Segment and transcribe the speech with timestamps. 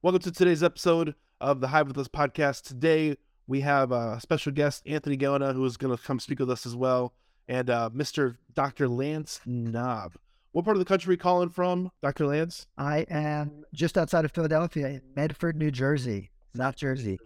[0.00, 2.62] Welcome to today's episode of the Hive with Us podcast.
[2.62, 3.16] Today
[3.48, 6.64] we have a special guest, Anthony Gaona, who is going to come speak with us
[6.66, 7.14] as well,
[7.48, 8.36] and uh, Mr.
[8.54, 8.86] Dr.
[8.86, 10.12] Lance Knaub.
[10.52, 12.28] What part of the country are you calling from, Dr.
[12.28, 12.68] Lance?
[12.78, 17.18] I am just outside of Philadelphia in Medford, New Jersey, South Jersey.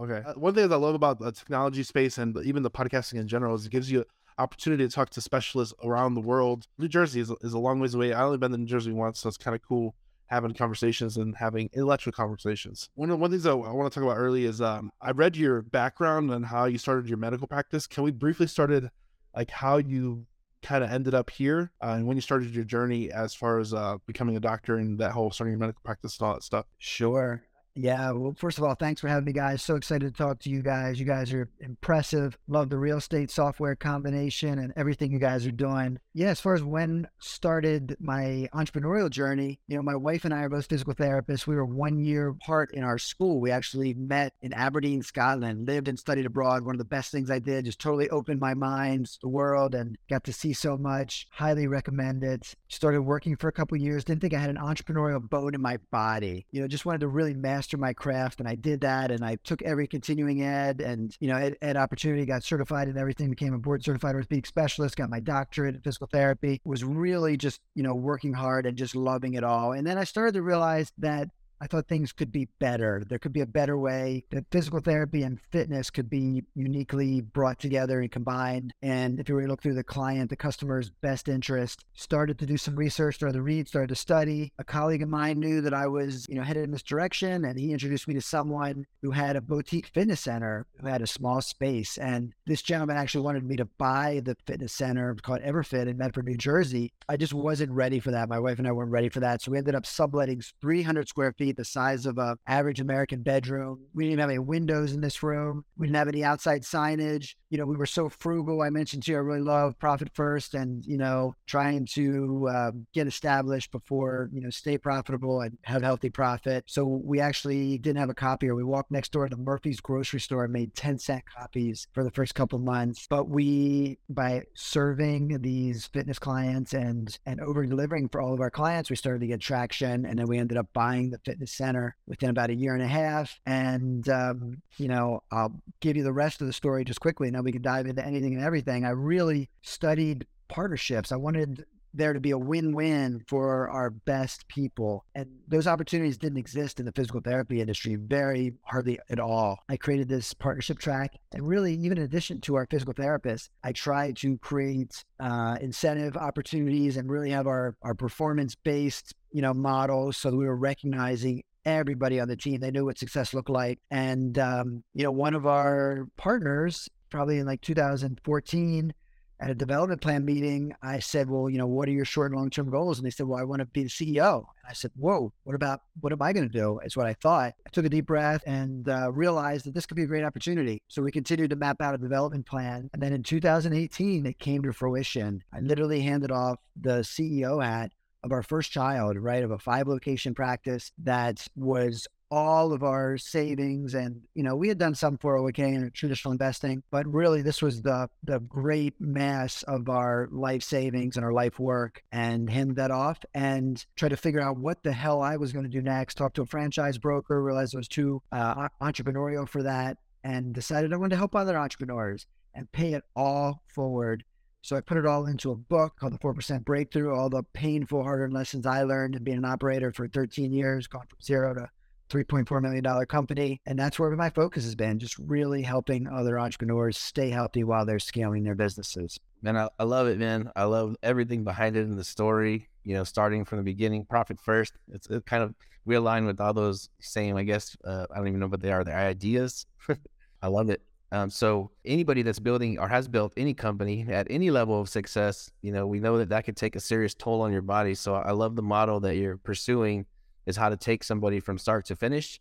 [0.00, 0.22] Okay.
[0.26, 3.28] Uh, one thing that I love about the technology space and even the podcasting in
[3.28, 4.06] general is it gives you an
[4.36, 6.66] opportunity to talk to specialists around the world.
[6.76, 8.12] New Jersey is, is a long ways away.
[8.12, 9.94] I only been to New Jersey once, so it's kind of cool
[10.30, 12.88] having conversations and having intellectual conversations.
[12.94, 15.36] One of one things I, I want to talk about early is um, I read
[15.36, 17.86] your background and how you started your medical practice.
[17.86, 18.90] Can we briefly started
[19.34, 20.26] like how you
[20.62, 23.74] kind of ended up here uh, and when you started your journey as far as
[23.74, 26.66] uh, becoming a doctor and that whole starting your medical practice and all that stuff?
[26.78, 27.42] Sure.
[27.74, 28.10] Yeah.
[28.10, 29.62] Well, first of all, thanks for having me, guys.
[29.62, 30.98] So excited to talk to you guys.
[30.98, 32.36] You guys are impressive.
[32.48, 35.98] Love the real estate software combination and everything you guys are doing.
[36.12, 36.28] Yeah.
[36.30, 40.48] As far as when started my entrepreneurial journey, you know, my wife and I are
[40.48, 41.46] both physical therapists.
[41.46, 43.40] We were one year apart in our school.
[43.40, 46.64] We actually met in Aberdeen, Scotland, lived and studied abroad.
[46.64, 49.96] One of the best things I did, just totally opened my mind the world and
[50.08, 51.28] got to see so much.
[51.30, 52.54] Highly recommend it.
[52.68, 54.04] Started working for a couple years.
[54.04, 56.46] Didn't think I had an entrepreneurial bone in my body.
[56.50, 59.22] You know, just wanted to really master master my craft and I did that and
[59.22, 63.28] I took every continuing ed and you know ed, ed opportunity got certified and everything
[63.28, 67.60] became a board certified orthopedic specialist got my doctorate in physical therapy was really just
[67.74, 69.72] you know working hard and just loving it all.
[69.72, 71.28] And then I started to realize that
[71.60, 73.02] I thought things could be better.
[73.06, 77.58] There could be a better way that physical therapy and fitness could be uniquely brought
[77.58, 78.72] together and combined.
[78.82, 82.46] And if you were to look through the client, the customer's best interest, started to
[82.46, 84.52] do some research, started to read, started to study.
[84.58, 87.58] A colleague of mine knew that I was, you know, headed in this direction, and
[87.58, 91.42] he introduced me to someone who had a boutique fitness center who had a small
[91.42, 91.98] space.
[91.98, 96.26] And this gentleman actually wanted me to buy the fitness center called Everfit in Medford,
[96.26, 96.92] New Jersey.
[97.08, 98.28] I just wasn't ready for that.
[98.28, 99.42] My wife and I weren't ready for that.
[99.42, 103.86] So we ended up subletting 300 square feet the size of a average American bedroom.
[103.94, 105.64] We didn't have any windows in this room.
[105.76, 107.34] We didn't have any outside signage.
[107.50, 108.62] You know, we were so frugal.
[108.62, 112.70] I mentioned to you, I really love profit first and, you know, trying to uh,
[112.94, 116.62] get established before, you know, stay profitable and have healthy profit.
[116.68, 118.54] So we actually didn't have a copier.
[118.54, 122.12] We walked next door to Murphy's grocery store and made 10 cent copies for the
[122.12, 123.08] first couple of months.
[123.10, 128.50] But we, by serving these fitness clients and, and over delivering for all of our
[128.50, 130.06] clients, we started to get traction.
[130.06, 132.86] And then we ended up buying the fitness center within about a year and a
[132.86, 133.40] half.
[133.44, 137.28] And, um, you know, I'll give you the rest of the story just quickly.
[137.44, 138.84] We could dive into anything and everything.
[138.84, 141.12] I really studied partnerships.
[141.12, 145.04] I wanted there to be a win-win for our best people.
[145.14, 149.58] And those opportunities didn't exist in the physical therapy industry very hardly at all.
[149.68, 153.72] I created this partnership track and really even in addition to our physical therapists, I
[153.72, 160.16] tried to create uh, incentive opportunities and really have our, our performance-based you know, models
[160.16, 162.60] so that we were recognizing everybody on the team.
[162.60, 163.78] They knew what success looked like.
[163.90, 168.92] And, um, you know, one of our partners, probably in like 2014,
[169.40, 172.38] at a development plan meeting, I said, Well, you know, what are your short and
[172.38, 172.98] long term goals?
[172.98, 174.36] And they said, Well, I want to be the CEO.
[174.36, 176.78] And I said, Whoa, what about what am I going to do?
[176.84, 177.54] Is what I thought.
[177.66, 180.82] I took a deep breath and uh, realized that this could be a great opportunity.
[180.88, 182.90] So we continued to map out a development plan.
[182.92, 185.42] And then in 2018, it came to fruition.
[185.54, 187.92] I literally handed off the CEO hat
[188.22, 193.18] of our first child, right, of a five location practice that was all of our
[193.18, 197.60] savings and you know we had done some 401k and traditional investing but really this
[197.60, 202.76] was the the great mass of our life savings and our life work and hand
[202.76, 205.82] that off and try to figure out what the hell i was going to do
[205.82, 210.54] next talk to a franchise broker realized i was too uh, entrepreneurial for that and
[210.54, 214.24] decided i wanted to help other entrepreneurs and pay it all forward
[214.62, 218.02] so I put it all into a book called The 4% Breakthrough, all the painful,
[218.02, 221.54] hard earned lessons I learned and being an operator for 13 years, gone from zero
[221.54, 221.68] to
[222.10, 223.60] $3.4 million company.
[223.64, 227.86] And that's where my focus has been, just really helping other entrepreneurs stay healthy while
[227.86, 229.18] they're scaling their businesses.
[229.42, 230.50] Man, I, I love it, man.
[230.54, 234.38] I love everything behind it in the story, you know, starting from the beginning, profit
[234.40, 234.74] first.
[234.92, 235.54] It's it kind of,
[235.86, 238.72] we align with all those same, I guess, uh, I don't even know what they
[238.72, 239.64] are, the ideas.
[240.42, 240.82] I love it.
[241.12, 245.50] Um, so anybody that's building or has built any company at any level of success,
[245.60, 247.94] you know, we know that that could take a serious toll on your body.
[247.94, 250.06] So I love the model that you're pursuing
[250.46, 252.40] is how to take somebody from start to finish,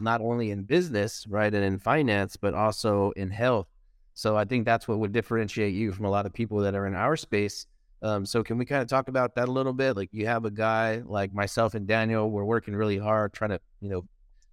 [0.00, 3.68] not only in business, right, and in finance, but also in health.
[4.14, 6.88] So I think that's what would differentiate you from a lot of people that are
[6.88, 7.66] in our space.
[8.02, 9.96] Um, so can we kind of talk about that a little bit?
[9.96, 13.60] Like you have a guy like myself and Daniel, we're working really hard trying to,
[13.80, 14.04] you know,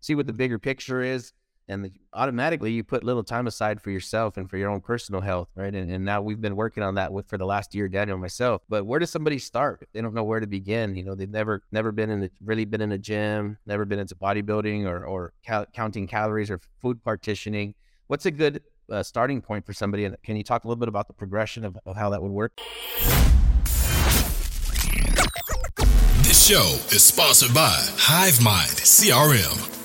[0.01, 1.33] see what the bigger picture is
[1.67, 5.49] and automatically you put little time aside for yourself and for your own personal health,
[5.55, 5.73] right?
[5.73, 8.21] And, and now we've been working on that with for the last year, Daniel and
[8.21, 8.61] myself.
[8.69, 9.87] But where does somebody start?
[9.93, 10.95] They don't know where to begin.
[10.95, 13.99] You know, they've never never been in the really been in a gym, never been
[13.99, 17.73] into bodybuilding or or cal- counting calories or food partitioning.
[18.07, 18.61] What's a good
[18.91, 20.05] uh, starting point for somebody?
[20.05, 22.31] And can you talk a little bit about the progression of, of how that would
[22.31, 22.59] work?
[26.21, 29.84] This show is sponsored by HiveMind CRM.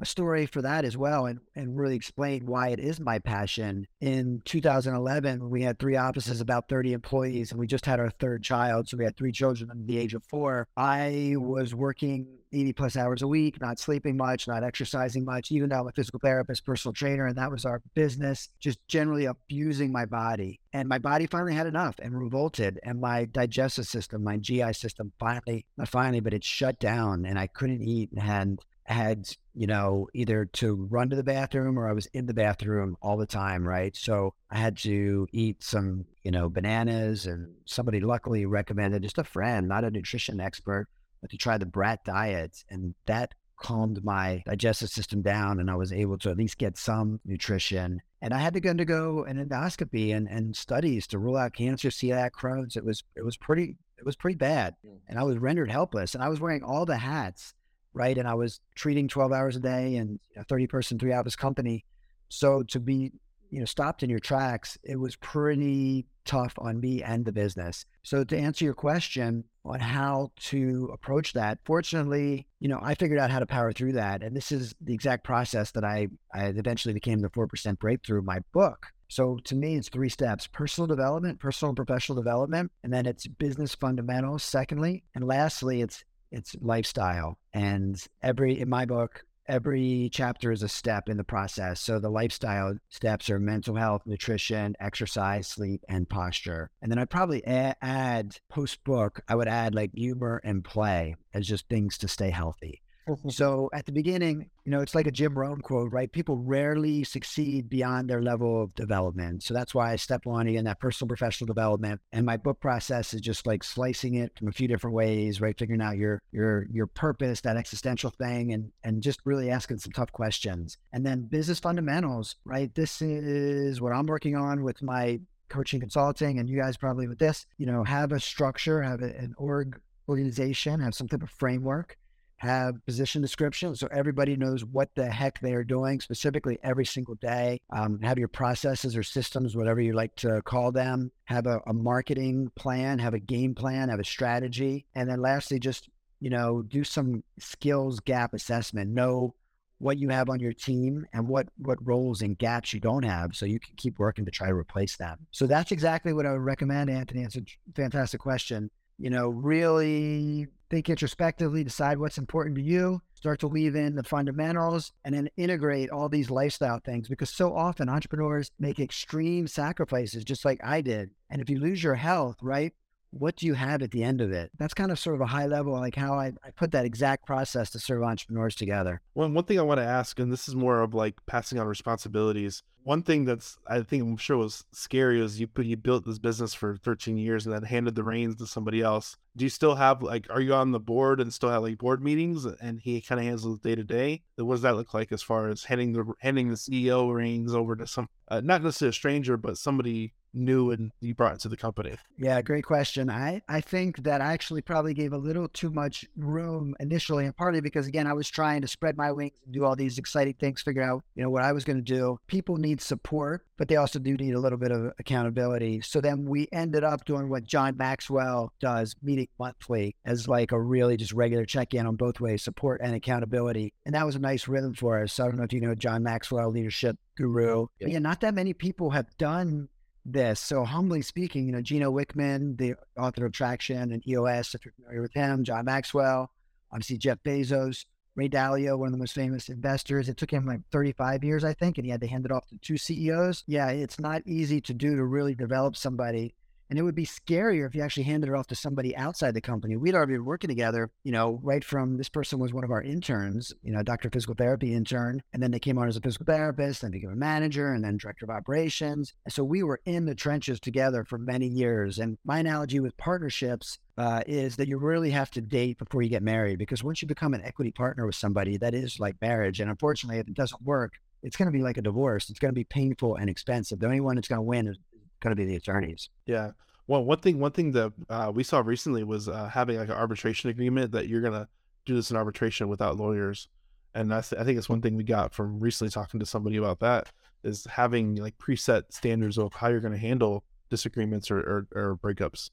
[0.00, 3.86] a story for that as well and, and really explain why it is my passion.
[4.00, 8.42] In 2011, we had three offices, about 30 employees, and we just had our third
[8.42, 8.88] child.
[8.88, 10.68] So we had three children under the age of four.
[10.76, 15.68] I was working 80 plus hours a week, not sleeping much, not exercising much, even
[15.68, 19.92] though I'm a physical therapist, personal trainer, and that was our business, just generally abusing
[19.92, 20.60] my body.
[20.72, 22.78] And my body finally had enough and revolted.
[22.82, 27.38] And my digestive system, my GI system finally, not finally, but it shut down and
[27.38, 28.58] I couldn't eat and had
[28.92, 32.96] had, you know, either to run to the bathroom or I was in the bathroom
[33.02, 33.94] all the time, right?
[33.94, 39.24] So I had to eat some, you know, bananas and somebody luckily recommended just a
[39.24, 40.88] friend, not a nutrition expert,
[41.20, 42.64] but to try the brat diet.
[42.70, 46.78] And that calmed my digestive system down and I was able to at least get
[46.78, 48.00] some nutrition.
[48.22, 51.88] And I had to go undergo an endoscopy and, and studies to rule out cancer,
[51.88, 52.76] celiac, Crohn's.
[52.76, 54.76] It was it was pretty it was pretty bad.
[54.86, 54.98] Mm.
[55.08, 56.14] And I was rendered helpless.
[56.14, 57.54] And I was wearing all the hats
[57.98, 58.16] right?
[58.16, 61.84] And I was treating 12 hours a day and a 30 person, three office company.
[62.28, 63.12] So to be,
[63.50, 67.84] you know, stopped in your tracks, it was pretty tough on me and the business.
[68.04, 73.18] So to answer your question on how to approach that, fortunately, you know, I figured
[73.18, 74.22] out how to power through that.
[74.22, 78.40] And this is the exact process that I, I eventually became the 4% breakthrough, my
[78.52, 78.86] book.
[79.08, 83.26] So to me, it's three steps personal development, personal and professional development, and then it's
[83.26, 85.02] business fundamentals, secondly.
[85.14, 87.38] And lastly, it's it's lifestyle.
[87.52, 91.80] And every, in my book, every chapter is a step in the process.
[91.80, 96.70] So the lifestyle steps are mental health, nutrition, exercise, sleep, and posture.
[96.82, 101.16] And then I'd probably add, add post book, I would add like humor and play
[101.32, 102.82] as just things to stay healthy.
[103.08, 103.30] Mm-hmm.
[103.30, 106.10] so at the beginning, you know, it's like a Jim Rohn quote, right?
[106.10, 109.42] People rarely succeed beyond their level of development.
[109.42, 112.00] So that's why I step on again that personal professional development.
[112.12, 115.58] And my book process is just like slicing it from a few different ways, right?
[115.58, 119.92] Figuring out your your your purpose, that existential thing, and and just really asking some
[119.92, 120.76] tough questions.
[120.92, 122.74] And then business fundamentals, right?
[122.74, 127.18] This is what I'm working on with my coaching consulting and you guys probably with
[127.18, 131.96] this, you know, have a structure, have an org organization, have some type of framework
[132.38, 137.16] have position descriptions so everybody knows what the heck they are doing specifically every single
[137.16, 137.60] day.
[137.70, 141.10] Um, have your processes or systems, whatever you like to call them.
[141.24, 144.86] Have a, a marketing plan, have a game plan, have a strategy.
[144.94, 145.88] And then lastly, just,
[146.20, 148.90] you know, do some skills gap assessment.
[148.90, 149.34] Know
[149.78, 153.34] what you have on your team and what what roles and gaps you don't have
[153.34, 156.32] so you can keep working to try to replace them so that's exactly what i
[156.32, 157.42] would recommend anthony it's a
[157.74, 163.74] fantastic question you know really think introspectively, decide what's important to you, start to weave
[163.74, 168.78] in the fundamentals, and then integrate all these lifestyle things because so often entrepreneurs make
[168.78, 171.10] extreme sacrifices, just like I did.
[171.30, 172.72] And if you lose your health, right,
[173.10, 174.50] what do you have at the end of it?
[174.58, 177.26] That's kind of sort of a high level, like how I, I put that exact
[177.26, 179.00] process to serve entrepreneurs together.
[179.14, 181.66] One one thing I want to ask, and this is more of like passing on
[181.66, 182.62] responsibilities.
[182.84, 186.18] One thing that's I think I'm sure was scary is you put you built this
[186.18, 189.16] business for 13 years and then handed the reins to somebody else.
[189.36, 192.02] Do you still have like are you on the board and still have like board
[192.02, 194.22] meetings and he kind of handles the day to day?
[194.36, 197.76] What does that look like as far as handing the handing the CEO reins over
[197.76, 201.56] to some uh, not necessarily a stranger but somebody new and you brought into the
[201.56, 201.96] company?
[202.16, 203.10] Yeah, great question.
[203.10, 207.36] I, I think that I actually probably gave a little too much room initially, and
[207.36, 210.34] partly because again I was trying to spread my wings and do all these exciting
[210.34, 212.18] things, figure out you know what I was going to do.
[212.26, 215.80] People need support, but they also do need a little bit of accountability.
[215.80, 220.60] So then we ended up doing what John Maxwell does, meeting monthly as like a
[220.60, 224.20] really just regular check in on both ways, support and accountability, and that was a
[224.20, 225.12] nice rhythm for us.
[225.12, 227.66] So I don't know if you know John Maxwell, leadership guru.
[227.80, 229.68] Yeah, yeah not that many people have done
[230.12, 230.40] this.
[230.40, 234.72] So humbly speaking, you know, Gino Wickman, the author of Traction and EOS, if you're
[234.72, 236.30] familiar with him, John Maxwell,
[236.72, 237.84] obviously Jeff Bezos,
[238.14, 240.08] Ray Dalio, one of the most famous investors.
[240.08, 242.48] It took him like 35 years, I think, and he had to hand it off
[242.48, 243.44] to two CEOs.
[243.46, 246.34] Yeah, it's not easy to do to really develop somebody
[246.70, 249.40] and it would be scarier if you actually handed it off to somebody outside the
[249.40, 249.76] company.
[249.76, 252.82] We'd already been working together, you know, right from this person was one of our
[252.82, 255.22] interns, you know, doctor of physical therapy intern.
[255.32, 257.96] And then they came on as a physical therapist and became a manager and then
[257.96, 259.14] director of operations.
[259.24, 261.98] And so we were in the trenches together for many years.
[261.98, 266.08] And my analogy with partnerships uh, is that you really have to date before you
[266.08, 269.60] get married because once you become an equity partner with somebody, that is like marriage.
[269.60, 272.30] And unfortunately, if it doesn't work, it's going to be like a divorce.
[272.30, 273.80] It's going to be painful and expensive.
[273.80, 274.78] The only one that's going to win is
[275.20, 276.10] going to be the attorneys.
[276.26, 276.52] Yeah.
[276.88, 279.94] Well, one thing one thing that uh, we saw recently was uh, having like an
[279.94, 281.46] arbitration agreement that you're gonna
[281.84, 283.46] do this in arbitration without lawyers,
[283.94, 286.80] and that's I think it's one thing we got from recently talking to somebody about
[286.80, 287.10] that
[287.44, 292.50] is having like preset standards of how you're gonna handle disagreements or, or, or breakups,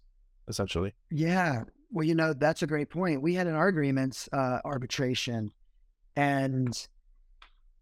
[0.49, 0.93] essentially.
[1.11, 1.63] Yeah.
[1.91, 3.21] Well, you know that's a great point.
[3.21, 5.53] We had in our agreements uh, arbitration,
[6.17, 6.87] and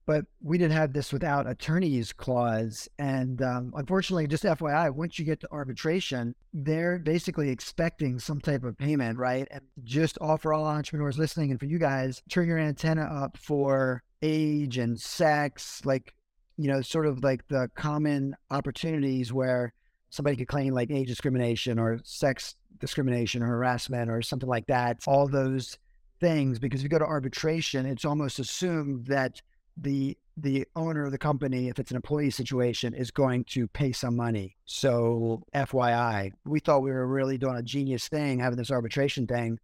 [0.06, 2.90] but we didn't have this without attorneys clause.
[3.00, 8.64] And um, unfortunately, just FYI, once you get to arbitration, they're basically expecting some type
[8.64, 9.48] of payment, right?
[9.50, 14.04] And just offer all entrepreneurs listening and for you guys, turn your antenna up for
[14.22, 16.14] age and sex, like,
[16.58, 19.74] you know, sort of like the common opportunities where
[20.10, 25.00] somebody could claim like age discrimination or sex discrimination or harassment or something like that.
[25.08, 25.78] All those
[26.20, 29.42] things, because if you go to arbitration, it's almost assumed that
[29.78, 33.92] the the owner of the company, if it's an employee situation, is going to pay
[33.92, 34.56] some money.
[34.66, 39.60] So, FYI, we thought we were really doing a genius thing having this arbitration thing,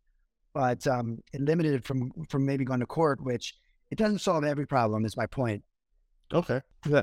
[0.53, 3.55] but um, it limited from from maybe going to court, which
[3.89, 5.05] it doesn't solve every problem.
[5.05, 5.63] Is my point.
[6.31, 6.61] Okay,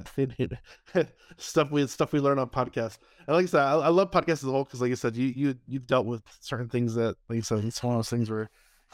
[1.37, 2.99] stuff we stuff we learn on podcasts.
[3.27, 5.17] And like I said, I, I love podcasts as a whole because, like I said,
[5.17, 8.11] you you you've dealt with certain things that, like I said, it's one of those
[8.11, 8.49] things where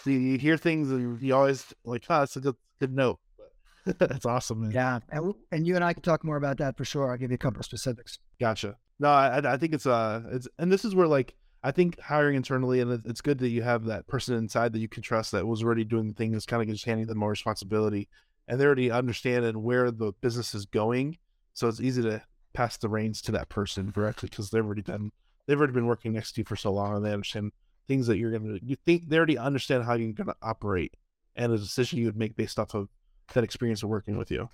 [0.06, 3.18] you, you hear things and you always like, ah, oh, it's a good good note
[3.98, 4.70] That's awesome, man.
[4.70, 7.10] Yeah, and, and you and I can talk more about that for sure.
[7.10, 8.18] I'll give you a couple of specifics.
[8.40, 8.76] Gotcha.
[8.98, 11.34] No, I, I think it's uh, it's and this is where like
[11.64, 14.88] I think hiring internally, and it's good that you have that person inside that you
[14.88, 17.30] can trust that was already doing the thing, is kind of just handing them more
[17.30, 18.08] responsibility,
[18.46, 21.18] and they already understand where the business is going,
[21.52, 22.22] so it's easy to
[22.52, 25.10] pass the reins to that person directly because they've already been
[25.46, 27.50] they've already been working next to you for so long, and they understand
[27.88, 30.94] things that you're gonna you think they already understand how you're gonna operate,
[31.34, 32.88] and a decision you would make based off of
[33.34, 34.48] that experience of working with you.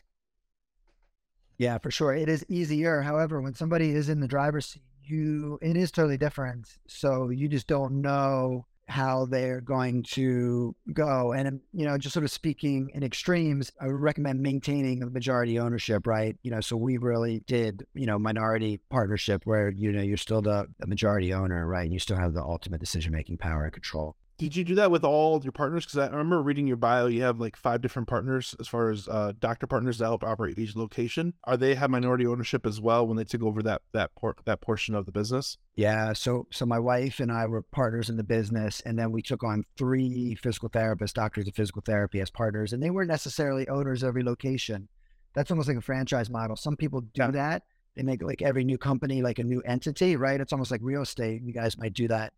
[1.58, 2.14] Yeah, for sure.
[2.14, 3.02] It is easier.
[3.02, 6.68] However, when somebody is in the driver's seat, you it is totally different.
[6.86, 11.32] So you just don't know how they're going to go.
[11.32, 15.10] And um, you know, just sort of speaking in extremes, I would recommend maintaining the
[15.10, 16.36] majority ownership, right?
[16.42, 20.42] You know, so we really did, you know, minority partnership where you know you're still
[20.42, 21.84] the, the majority owner, right?
[21.84, 24.16] And you still have the ultimate decision making power and control.
[24.38, 25.84] Did you do that with all your partners?
[25.84, 29.08] Because I remember reading your bio, you have like five different partners as far as
[29.08, 31.34] uh, doctor partners that help operate each location.
[31.42, 34.60] Are they have minority ownership as well when they took over that that por- that
[34.60, 35.58] portion of the business?
[35.74, 36.12] Yeah.
[36.12, 39.42] So so my wife and I were partners in the business, and then we took
[39.42, 44.04] on three physical therapists, doctors of physical therapy, as partners, and they weren't necessarily owners
[44.04, 44.88] of every location.
[45.34, 46.54] That's almost like a franchise model.
[46.54, 47.30] Some people do yeah.
[47.32, 47.62] that.
[47.96, 50.40] They make like every new company like a new entity, right?
[50.40, 51.42] It's almost like real estate.
[51.42, 52.32] You guys might do that.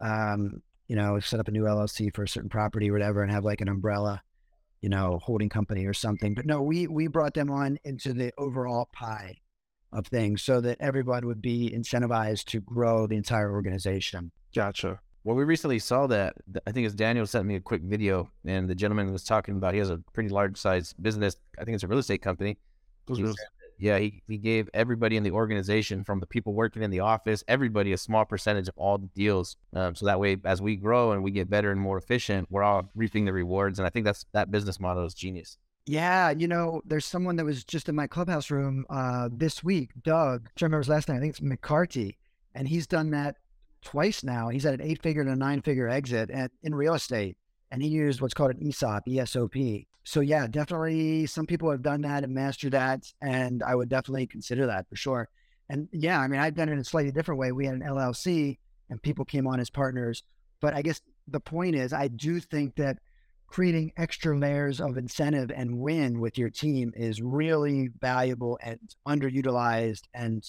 [0.00, 3.30] Um, you know, set up a new LLC for a certain property or whatever and
[3.30, 4.22] have like an umbrella,
[4.80, 6.34] you know, holding company or something.
[6.34, 9.36] But no, we we brought them on into the overall pie
[9.92, 14.30] of things so that everyone would be incentivized to grow the entire organization.
[14.54, 15.00] Gotcha.
[15.24, 16.34] Well, we recently saw that.
[16.66, 19.74] I think it's Daniel sent me a quick video, and the gentleman was talking about
[19.74, 21.36] he has a pretty large size business.
[21.58, 22.56] I think it's a real estate company.
[23.14, 23.22] He
[23.78, 27.44] yeah, he, he gave everybody in the organization, from the people working in the office,
[27.48, 29.56] everybody a small percentage of all the deals.
[29.72, 32.62] Um, so that way, as we grow and we get better and more efficient, we're
[32.62, 33.78] all reaping the rewards.
[33.78, 35.58] And I think that's that business model is genius.
[35.86, 39.92] Yeah, you know, there's someone that was just in my clubhouse room uh, this week,
[40.02, 40.48] Doug.
[40.48, 41.16] I remember his last name.
[41.16, 42.16] I think it's McCarty,
[42.54, 43.36] and he's done that
[43.80, 44.50] twice now.
[44.50, 47.38] He's at an eight-figure and a nine-figure exit at, in real estate,
[47.70, 52.00] and he used what's called an ESOP, ESOP, so yeah, definitely some people have done
[52.00, 55.28] that and mastered that, and I would definitely consider that for sure.
[55.68, 57.52] And yeah, I mean, I've done it in a slightly different way.
[57.52, 58.56] We had an LLC
[58.88, 60.22] and people came on as partners.
[60.62, 62.96] But I guess the point is, I do think that
[63.48, 70.04] creating extra layers of incentive and win with your team is really valuable and underutilized
[70.14, 70.42] and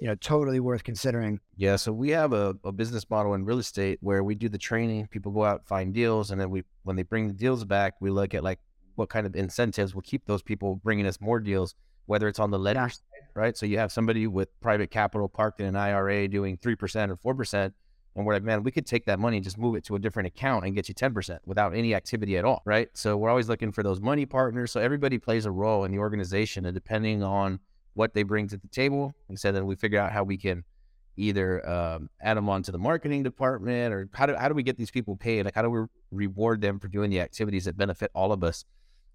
[0.00, 3.58] you know totally worth considering yeah so we have a, a business model in real
[3.58, 6.96] estate where we do the training people go out find deals and then we when
[6.96, 8.58] they bring the deals back we look at like
[8.94, 11.74] what kind of incentives will keep those people bringing us more deals
[12.06, 13.00] whether it's on the lender side
[13.34, 17.34] right so you have somebody with private capital parked in an ira doing 3% or
[17.34, 17.72] 4%
[18.16, 19.98] and we're like, man, we could take that money and just move it to a
[19.98, 22.60] different account and get you 10% without any activity at all.
[22.64, 22.88] Right.
[22.92, 24.72] So we're always looking for those money partners.
[24.72, 26.66] So everybody plays a role in the organization.
[26.66, 27.60] And depending on
[27.94, 30.64] what they bring to the table, we said then we figure out how we can
[31.16, 34.76] either um, add them onto the marketing department or how do, how do we get
[34.76, 35.44] these people paid?
[35.44, 38.64] Like, how do we reward them for doing the activities that benefit all of us?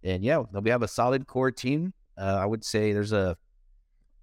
[0.04, 1.94] And yeah, we have a solid core team.
[2.18, 3.36] Uh, I would say there's a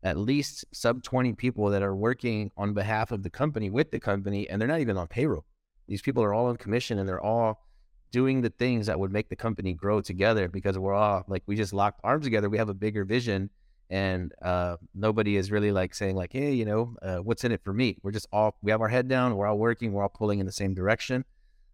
[0.04, 4.00] at least sub 20 people that are working on behalf of the company with the
[4.00, 5.44] company and they're not even on payroll.
[5.88, 7.66] These people are all on commission and they're all
[8.10, 11.56] doing the things that would make the company grow together because we're all like we
[11.56, 12.48] just locked arms together.
[12.48, 13.50] We have a bigger vision
[13.92, 17.62] and uh, nobody is really like saying like, hey, you know, uh, what's in it
[17.62, 17.98] for me?
[18.02, 19.36] We're just all we have our head down.
[19.36, 19.92] We're all working.
[19.92, 21.26] We're all pulling in the same direction.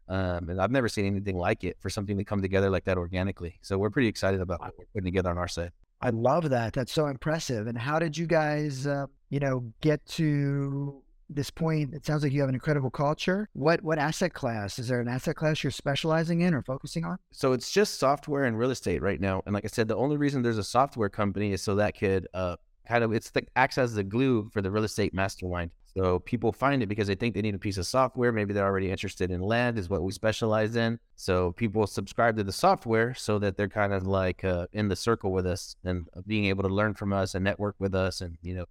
[0.09, 2.99] Um, and I've never seen anything like it for something to come together like that
[2.99, 3.59] organically.
[3.63, 5.71] So we're pretty excited about what we're putting together on our side.
[6.01, 6.73] I love that.
[6.73, 7.69] That's so impressive.
[7.69, 11.95] And how did you guys, uh, you know, get to this point?
[11.95, 13.49] It sounds like you have an incredible culture.
[13.53, 15.01] What what asset class is there?
[15.01, 17.19] An asset class you're specializing in or focusing on?
[17.33, 19.43] So it's just software and real estate right now.
[19.47, 22.27] And like I said, the only reason there's a software company is so that could
[22.35, 22.57] uh,
[22.87, 25.71] kind of it's the acts as the glue for the real estate mastermind.
[25.97, 28.31] So people find it because they think they need a piece of software.
[28.31, 31.01] Maybe they're already interested in land, is what we specialize in.
[31.17, 34.97] So people subscribe to the software so that they're kind of like uh, in the
[34.97, 38.21] circle with us and being able to learn from us and network with us.
[38.21, 38.67] And, you know,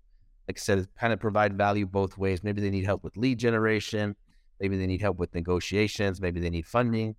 [0.47, 2.43] like I said, kind of provide value both ways.
[2.43, 4.15] Maybe they need help with lead generation.
[4.59, 6.21] Maybe they need help with negotiations.
[6.21, 7.15] Maybe they need funding.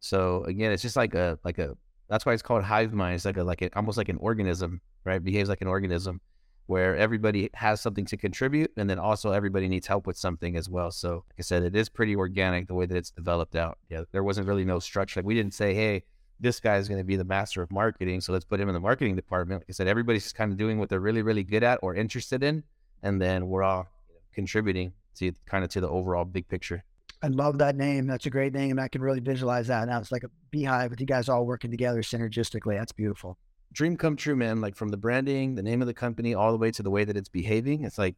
[0.00, 1.76] So again, it's just like a, like a,
[2.08, 3.16] that's why it's called hive mind.
[3.16, 5.16] It's like a, like a, almost like an organism, right?
[5.16, 6.20] It behaves like an organism
[6.66, 10.68] where everybody has something to contribute and then also everybody needs help with something as
[10.68, 10.90] well.
[10.90, 13.78] So like I said, it is pretty organic the way that it's developed out.
[13.88, 15.20] Yeah, there wasn't really no structure.
[15.20, 16.02] Like we didn't say, hey,
[16.40, 18.74] this guy is going to be the master of marketing, so let's put him in
[18.74, 19.62] the marketing department.
[19.62, 22.42] Like I said, everybody's kind of doing what they're really, really good at or interested
[22.42, 22.64] in,
[23.02, 23.86] and then we're all
[24.32, 26.84] contributing to kind of to the overall big picture.
[27.22, 28.06] I love that name.
[28.06, 28.72] That's a great name.
[28.72, 29.88] And I can really visualize that.
[29.88, 32.76] Now it's like a beehive with you guys all working together synergistically.
[32.76, 33.38] That's beautiful
[33.76, 34.60] dream come true, man.
[34.60, 37.04] Like from the branding, the name of the company, all the way to the way
[37.04, 37.84] that it's behaving.
[37.84, 38.16] It's like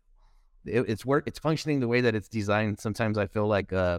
[0.65, 1.25] it, it's work.
[1.27, 2.79] It's functioning the way that it's designed.
[2.79, 3.99] Sometimes I feel like uh,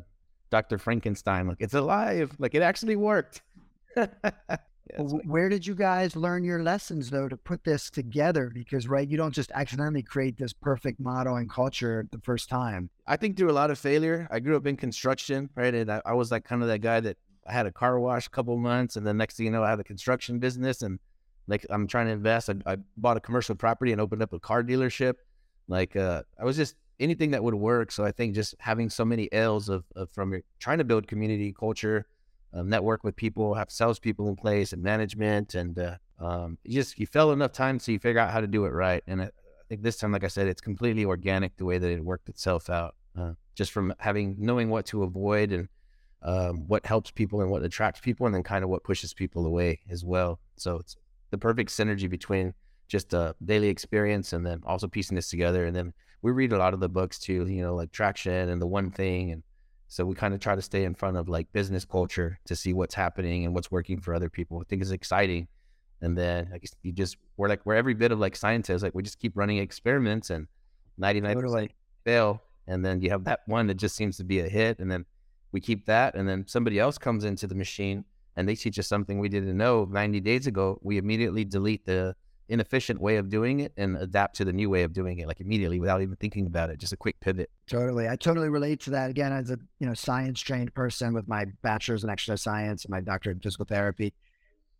[0.49, 0.77] Dr.
[0.77, 1.47] Frankenstein.
[1.47, 2.31] Like it's alive.
[2.39, 3.43] Like it actually worked.
[4.97, 8.51] Where did you guys learn your lessons though to put this together?
[8.53, 12.89] Because right, you don't just accidentally create this perfect model and culture the first time.
[13.05, 14.27] I think through a lot of failure.
[14.31, 16.99] I grew up in construction, right, and I, I was like kind of that guy
[17.01, 19.63] that I had a car wash a couple months, and then next thing you know,
[19.63, 20.99] I had a construction business, and
[21.47, 22.49] like I'm trying to invest.
[22.49, 25.15] I, I bought a commercial property and opened up a car dealership.
[25.67, 27.91] Like uh, I was just anything that would work.
[27.91, 31.07] So I think just having so many L's of, of from your, trying to build
[31.07, 32.05] community culture,
[32.53, 36.99] um, network with people, have salespeople in place and management, and uh, um, you just
[36.99, 39.03] you fell enough time so you figure out how to do it right.
[39.07, 41.89] And I, I, think this time, like I said, it's completely organic the way that
[41.89, 45.67] it worked itself out, uh, just from having knowing what to avoid and
[46.23, 49.45] um, what helps people and what attracts people, and then kind of what pushes people
[49.45, 50.39] away as well.
[50.55, 50.95] So it's
[51.29, 52.53] the perfect synergy between
[52.87, 55.65] just a daily experience and then also piecing this together.
[55.65, 58.61] And then we read a lot of the books too, you know, like Traction and
[58.61, 59.31] The One Thing.
[59.31, 59.43] And
[59.89, 62.73] so we kind of try to stay in front of like business culture to see
[62.73, 64.59] what's happening and what's working for other people.
[64.59, 65.47] I think it's exciting.
[66.01, 69.01] And then like you just we're like we're every bit of like scientists, like we
[69.01, 70.47] just keep running experiments and
[70.99, 71.75] 99 totally.
[72.05, 72.43] fail.
[72.67, 74.77] And then you have that one that just seems to be a hit.
[74.77, 75.05] And then
[75.51, 76.13] we keep that.
[76.13, 79.57] And then somebody else comes into the machine and they teach us something we didn't
[79.57, 82.15] know 90 days ago, we immediately delete the
[82.49, 85.39] inefficient way of doing it and adapt to the new way of doing it like
[85.39, 87.49] immediately without even thinking about it just a quick pivot.
[87.67, 89.09] Totally i totally relate to that.
[89.09, 92.91] Again as a you know science trained person with my bachelor's in exercise science and
[92.91, 94.13] my doctorate in physical therapy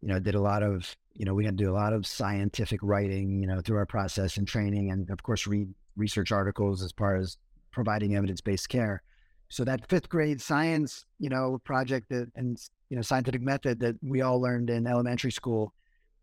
[0.02, 2.06] you know did a lot of you know we had to do a lot of
[2.08, 6.82] scientific writing you know through our process and training and of course read research articles
[6.82, 7.38] as far as
[7.72, 9.02] providing evidence-based care.
[9.50, 12.58] So that fifth grade science you know project that and
[12.90, 15.74] you know scientific method that we all learned in elementary school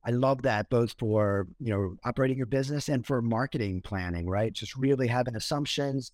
[0.06, 4.52] i love that both for you know operating your business and for marketing planning right
[4.52, 6.12] just really having assumptions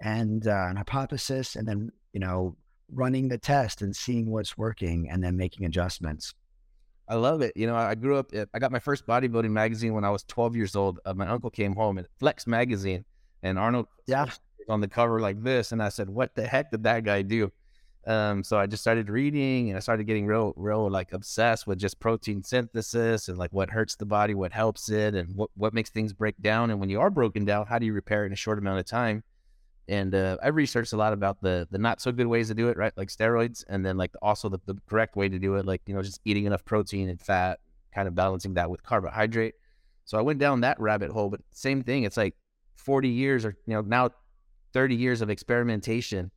[0.00, 2.56] and uh, an hypothesis and then you know
[2.92, 6.34] running the test and seeing what's working and then making adjustments
[7.08, 7.52] I love it.
[7.56, 10.54] You know, I grew up, I got my first bodybuilding magazine when I was 12
[10.54, 11.00] years old.
[11.04, 13.04] Uh, my uncle came home and Flex magazine
[13.42, 14.26] and Arnold Yeah.
[14.26, 17.22] was on the cover like this, and I said, "What the heck did that guy
[17.22, 17.50] do?"
[18.06, 21.78] Um, so I just started reading, and I started getting real, real like obsessed with
[21.78, 25.74] just protein synthesis and like what hurts the body, what helps it, and what what
[25.74, 26.70] makes things break down.
[26.70, 28.78] And when you are broken down, how do you repair it in a short amount
[28.78, 29.22] of time?
[29.86, 32.68] And uh, I researched a lot about the the not so good ways to do
[32.68, 32.92] it, right?
[32.96, 35.94] Like steroids, and then like also the, the correct way to do it, like you
[35.94, 37.60] know just eating enough protein and fat,
[37.94, 39.54] kind of balancing that with carbohydrate.
[40.06, 42.04] So I went down that rabbit hole, but same thing.
[42.04, 42.34] It's like
[42.76, 44.10] 40 years or you know now
[44.72, 46.30] 30 years of experimentation,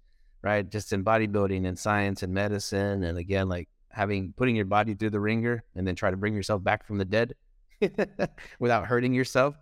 [0.44, 0.70] right?
[0.70, 5.12] Just in bodybuilding and science and medicine, and again like having putting your body through
[5.12, 7.34] the ringer and then try to bring yourself back from the dead
[8.60, 9.56] without hurting yourself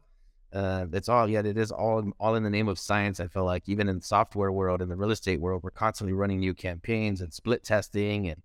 [0.54, 3.20] uh, it's all yet it is all all in the name of science.
[3.20, 6.13] I feel like even in the software world, in the real estate world, we're constantly
[6.13, 8.41] running new campaigns and split testing, and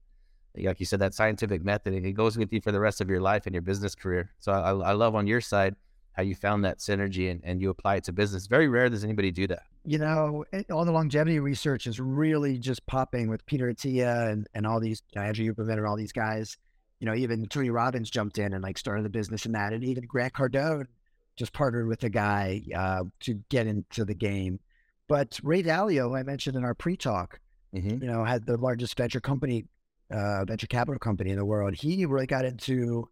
[0.57, 3.21] like you said, that scientific method it goes with you for the rest of your
[3.21, 4.31] life and your business career.
[4.39, 5.75] So I, I love on your side
[6.17, 8.47] how you found that synergy and, and you apply it to business.
[8.47, 9.65] Very rare does anybody do that.
[9.85, 14.67] You know, all the longevity research is really just popping with Peter Attia and, and
[14.67, 16.57] all these, you know, Andrew Huberman and all these guys.
[17.01, 19.73] You know, even Tony Robbins jumped in and like started the business in that.
[19.73, 20.87] And even Grant Cardone
[21.37, 24.61] just partnered with a guy uh, to get into the game.
[25.07, 27.41] But Ray Dalio, I mentioned in our pre-talk,
[27.75, 28.03] Mm-hmm.
[28.03, 29.67] you know, had the largest venture company,
[30.11, 31.75] uh, venture capital company in the world.
[31.75, 33.11] He really got into,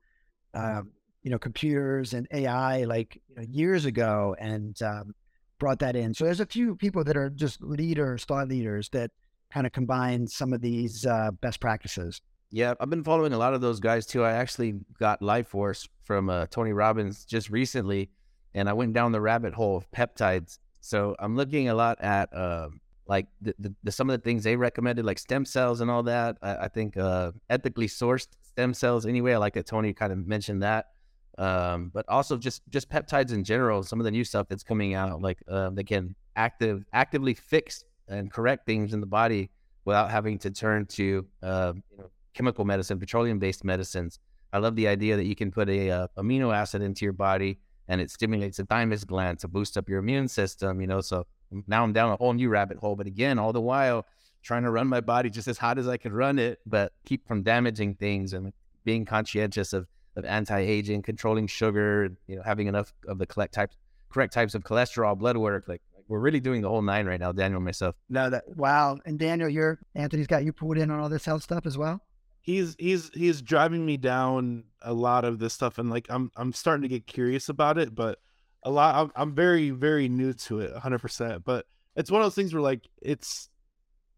[0.55, 0.93] um,
[1.25, 5.15] you know, computers and AI like you know, years ago and um,
[5.59, 6.15] brought that in.
[6.15, 9.11] So there's a few people that are just leaders, thought leaders that
[9.51, 12.21] kind of combine some of these uh, best practices.
[12.51, 14.23] Yeah, I've been following a lot of those guys too.
[14.23, 18.11] I actually got Life Force from uh, Tony Robbins just recently,
[18.53, 20.59] and I went down the rabbit hole of peptides.
[20.81, 24.45] So I'm looking a lot at um, like the, the, the some of the things
[24.45, 26.37] they recommended, like stem cells and all that.
[26.43, 29.07] I, I think uh, ethically sourced stem cells.
[29.07, 30.91] Anyway, I like that Tony kind of mentioned that.
[31.37, 33.83] Um, but also just just peptides in general.
[33.83, 37.85] Some of the new stuff that's coming out, like uh, they can active actively fix
[38.09, 39.51] and correct things in the body
[39.85, 44.19] without having to turn to uh, you know, chemical medicine, petroleum based medicines.
[44.53, 47.59] I love the idea that you can put a uh, amino acid into your body
[47.89, 50.81] and it stimulates the thymus gland to boost up your immune system.
[50.81, 51.27] You know, so
[51.67, 52.97] now I'm down a whole new rabbit hole.
[52.97, 54.07] But again, all the while
[54.43, 57.27] trying to run my body just as hot as I could run it, but keep
[57.27, 58.53] from damaging things and
[58.85, 63.77] being conscientious of of anti-aging, controlling sugar, you know, having enough of the correct types
[64.11, 65.65] correct types of cholesterol, blood work.
[65.67, 67.97] Like, like we're really doing the whole nine right now, Daniel and myself.
[68.09, 68.99] No, that wow.
[69.05, 72.01] And Daniel, you're Anthony's got you put in on all this health stuff as well.
[72.43, 76.53] he's he's he's driving me down a lot of this stuff and like i'm i'm
[76.53, 78.19] starting to get curious about it but
[78.65, 81.65] a lot i'm, I'm very very new to it 100% but
[81.97, 83.49] it's one of those things where like it's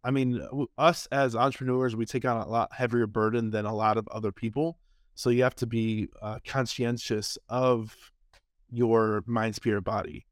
[0.03, 0.45] i mean
[0.77, 4.33] us as entrepreneurs we take on a lot heavier burden than a lot of other
[4.33, 4.77] people
[5.17, 7.97] so you have to be uh, conscientious of
[8.71, 10.27] your mind spirit body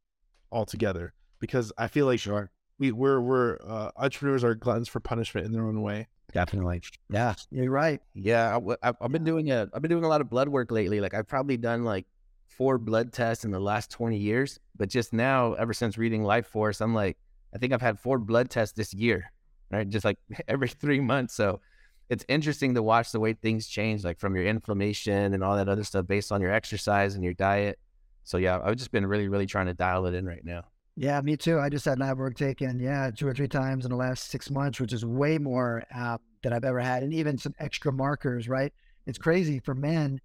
[0.52, 2.50] altogether because i feel like Sure.
[2.78, 6.82] we we're we're uh, entrepreneurs are gluttons for punishment in their own way Definitely.
[7.10, 8.00] Yeah, you're right.
[8.12, 11.00] Yeah, I, I've been doing a I've been doing a lot of blood work lately.
[11.00, 12.06] Like I've probably done like
[12.48, 14.58] four blood tests in the last twenty years.
[14.74, 17.18] But just now, ever since reading Life Force, I'm like,
[17.54, 19.30] I think I've had four blood tests this year,
[19.70, 19.88] right?
[19.88, 20.18] Just like
[20.48, 21.34] every three months.
[21.34, 21.60] So
[22.08, 25.68] it's interesting to watch the way things change, like from your inflammation and all that
[25.68, 27.78] other stuff based on your exercise and your diet.
[28.24, 30.64] So yeah, I've just been really, really trying to dial it in right now.
[30.96, 31.58] Yeah, me too.
[31.58, 34.48] I just had lab work taken, yeah, two or three times in the last six
[34.50, 38.48] months, which is way more uh, than I've ever had, and even some extra markers.
[38.48, 38.72] Right?
[39.06, 40.20] It's crazy for men.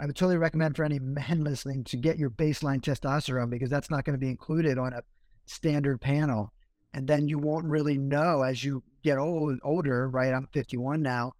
[0.00, 3.90] I would totally recommend for any men listening to get your baseline testosterone because that's
[3.90, 5.02] not going to be included on a
[5.46, 6.52] standard panel,
[6.94, 10.08] and then you won't really know as you get old, older.
[10.08, 10.32] Right?
[10.32, 11.32] I'm 51 now.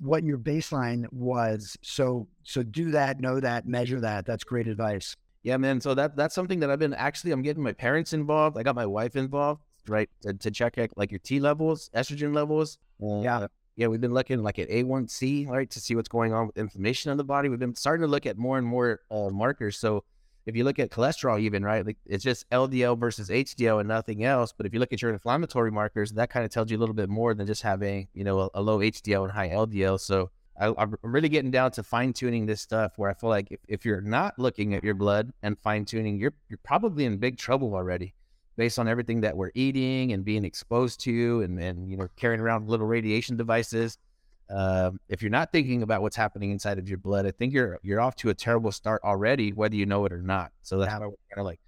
[0.00, 1.76] What your baseline was.
[1.82, 4.24] So, so do that, know that, measure that.
[4.24, 5.14] That's great advice.
[5.42, 5.80] Yeah, man.
[5.80, 8.58] So that that's something that I've been actually I'm getting my parents involved.
[8.58, 12.78] I got my wife involved, right, to, to check like your T levels, estrogen levels.
[12.98, 13.38] Yeah.
[13.38, 16.58] Uh, yeah, we've been looking like at A1C, right, to see what's going on with
[16.58, 17.48] inflammation in the body.
[17.48, 19.78] We've been starting to look at more and more uh, markers.
[19.78, 20.04] So
[20.50, 24.24] if you look at cholesterol, even right, like it's just LDL versus HDL and nothing
[24.24, 24.52] else.
[24.54, 26.94] But if you look at your inflammatory markers, that kind of tells you a little
[26.94, 29.98] bit more than just having you know a, a low HDL and high LDL.
[30.00, 33.48] So I, I'm really getting down to fine tuning this stuff where I feel like
[33.50, 37.16] if, if you're not looking at your blood and fine tuning, you're you're probably in
[37.16, 38.12] big trouble already,
[38.56, 42.40] based on everything that we're eating and being exposed to, and and you know carrying
[42.40, 43.98] around little radiation devices.
[44.50, 47.78] Um, if you're not thinking about what's happening inside of your blood, I think you're
[47.82, 50.52] you're off to a terrible start already, whether you know it or not.
[50.62, 51.60] So that's why we're kind of like,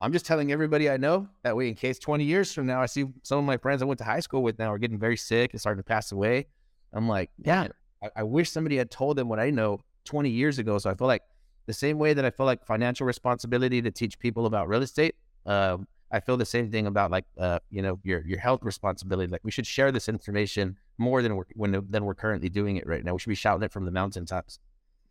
[0.00, 2.86] I'm just telling everybody I know that way in case 20 years from now I
[2.86, 5.16] see some of my friends I went to high school with now are getting very
[5.16, 6.46] sick and starting to pass away.
[6.92, 7.68] I'm like, Yeah.
[8.02, 10.78] I, I wish somebody had told them what I know 20 years ago.
[10.78, 11.22] So I feel like
[11.66, 15.14] the same way that I feel like financial responsibility to teach people about real estate.
[15.46, 19.32] Um, I feel the same thing about like uh, you know your your health responsibility.
[19.32, 22.86] Like we should share this information more than we're when than we're currently doing it
[22.86, 23.14] right now.
[23.14, 24.58] We should be shouting it from the mountaintops.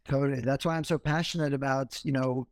[0.08, 0.42] Totally.
[0.42, 2.48] That's why I'm so passionate about you know,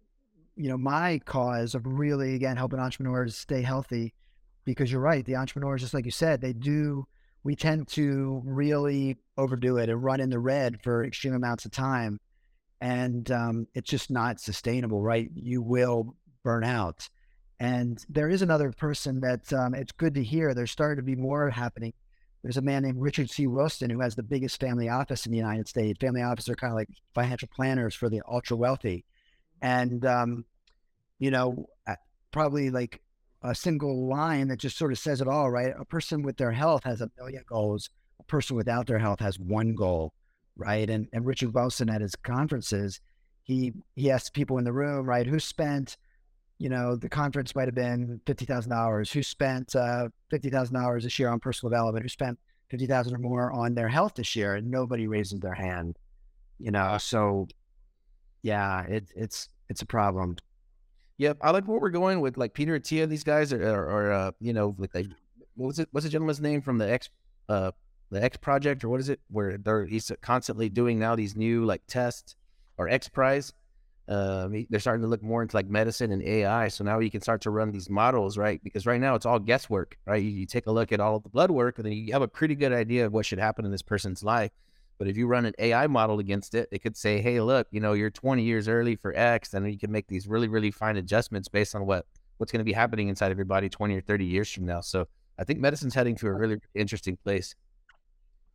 [0.55, 4.13] you know, my cause of really again helping entrepreneurs stay healthy,
[4.65, 5.23] because you're right.
[5.23, 7.05] The entrepreneurs, just like you said, they do.
[7.43, 11.71] We tend to really overdo it and run in the red for extreme amounts of
[11.71, 12.19] time,
[12.81, 15.01] and um, it's just not sustainable.
[15.01, 15.29] Right?
[15.35, 17.09] You will burn out.
[17.59, 20.53] And there is another person that um, it's good to hear.
[20.53, 21.93] There's starting to be more happening.
[22.41, 23.47] There's a man named Richard C.
[23.47, 25.99] Wilson who has the biggest family office in the United States.
[25.99, 29.03] Family offices are kind of like financial planners for the ultra wealthy.
[29.61, 30.45] And, um,
[31.19, 31.67] you know,
[32.31, 33.01] probably like
[33.43, 35.73] a single line that just sort of says it all, right?
[35.77, 37.89] A person with their health has a million goals.
[38.21, 40.13] A person without their health has one goal,
[40.55, 40.89] right?
[40.89, 43.01] And, and Richard Wilson at his conferences,
[43.43, 45.97] he, he asks people in the room, right, who spent–
[46.59, 49.11] you know, the conference might have been fifty thousand dollars.
[49.11, 52.03] Who spent uh, fifty thousand dollars this year on personal development?
[52.03, 52.37] Who spent
[52.69, 54.55] fifty thousand or more on their health this year?
[54.55, 55.97] And nobody raises their hand.
[56.59, 57.47] You know, so
[58.43, 60.35] yeah, it, it's it's a problem.
[61.17, 63.07] Yep, I like what we're going with, like Peter Attia.
[63.07, 65.07] These guys are, are, are uh, you know, like they,
[65.55, 65.87] what was it?
[65.91, 67.09] What's the gentleman's name from the X,
[67.47, 67.71] uh,
[68.09, 69.21] the X Project, or what is it?
[69.29, 72.35] Where they're he's constantly doing now these new like tests
[72.77, 73.53] or X Prize
[74.09, 76.67] uh, they're starting to look more into like medicine and AI.
[76.67, 78.59] So now you can start to run these models, right?
[78.63, 80.21] Because right now it's all guesswork, right?
[80.21, 82.23] You, you, take a look at all of the blood work and then you have
[82.23, 84.49] a pretty good idea of what should happen in this person's life.
[84.97, 87.79] But if you run an AI model against it, it could say, hey, look, you
[87.79, 90.97] know, you're 20 years early for X, and you can make these really, really fine
[90.97, 92.05] adjustments based on what
[92.37, 94.81] what's going to be happening inside of your body 20 or 30 years from now.
[94.81, 97.53] So I think medicine's heading to a really interesting place.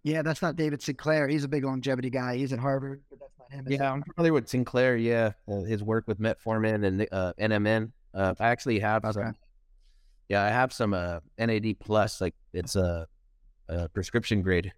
[0.05, 1.27] Yeah, that's not David Sinclair.
[1.29, 2.37] He's a big longevity guy.
[2.37, 3.67] He's at Harvard, but that's not him.
[3.67, 4.97] Yeah, I'm familiar with Sinclair.
[4.99, 7.91] Yeah, uh, his work with metformin and uh, NMN.
[8.13, 9.13] Uh, I actually have okay.
[9.13, 9.35] some.
[10.29, 12.21] Yeah, I have some uh, NAD plus.
[12.21, 13.09] Like it's a,
[13.71, 14.75] a prescription grade.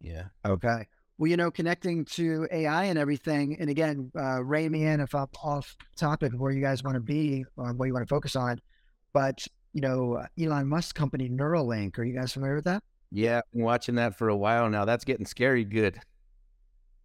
[0.00, 0.26] Yeah.
[0.46, 0.86] Okay.
[1.18, 5.16] Well, you know, connecting to AI and everything, and again, uh, ray me in if
[5.16, 8.12] I'm off topic of where you guys want to be, on what you want to
[8.12, 8.60] focus on.
[9.12, 11.98] But you know, Elon Musk company Neuralink.
[11.98, 12.84] Are you guys familiar with that?
[13.12, 14.86] Yeah, I've been watching that for a while now.
[14.86, 16.00] That's getting scary good.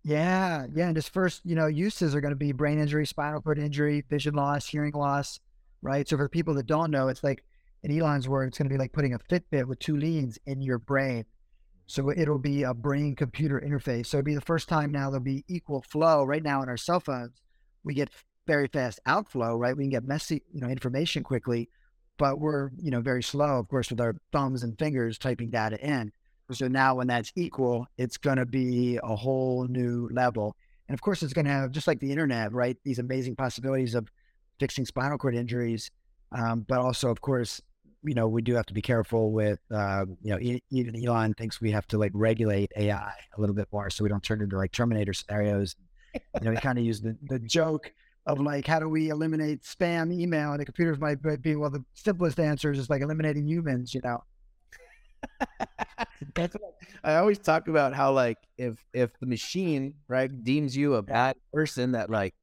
[0.04, 0.88] Yeah, yeah.
[0.88, 4.06] And his first, you know, uses are going to be brain injury, spinal cord injury,
[4.10, 5.42] vision loss, hearing loss,
[5.82, 6.08] right?
[6.08, 7.44] So for people that don't know, it's like
[7.84, 10.62] in Elon's words, it's going to be like putting a Fitbit with two leads in
[10.62, 11.26] your brain.
[11.88, 14.08] So it'll be a brain computer interface.
[14.08, 16.24] So it'll be the first time now there'll be equal flow.
[16.24, 17.42] Right now in our cell phones,
[17.84, 18.10] we get
[18.46, 19.76] very fast outflow, right?
[19.76, 21.70] We can get messy, you know, information quickly
[22.18, 25.80] but we're you know very slow, of course, with our thumbs and fingers typing data
[25.80, 26.12] in.
[26.52, 30.56] So now when that's equal, it's going to be a whole new level.
[30.88, 32.78] And of course, it's going to have just like the internet, right?
[32.86, 34.10] These amazing possibilities of
[34.58, 35.92] fixing spinal cord injuries,
[36.32, 37.62] um, but also, of course,
[38.04, 41.60] you know, we do have to be careful with, uh, you know, even Elon thinks
[41.60, 44.56] we have to like regulate AI a little bit more so we don't turn into
[44.56, 45.76] like Terminator scenarios.
[46.14, 47.92] You know, we kind of use the, the joke
[48.28, 50.52] of like how do we eliminate spam email?
[50.52, 54.02] And the computers might be well the simplest answer is just like eliminating humans you
[54.04, 54.24] know?
[56.36, 60.96] That's what I always talk about how like if if the machine right deems you
[60.96, 62.36] a bad person that like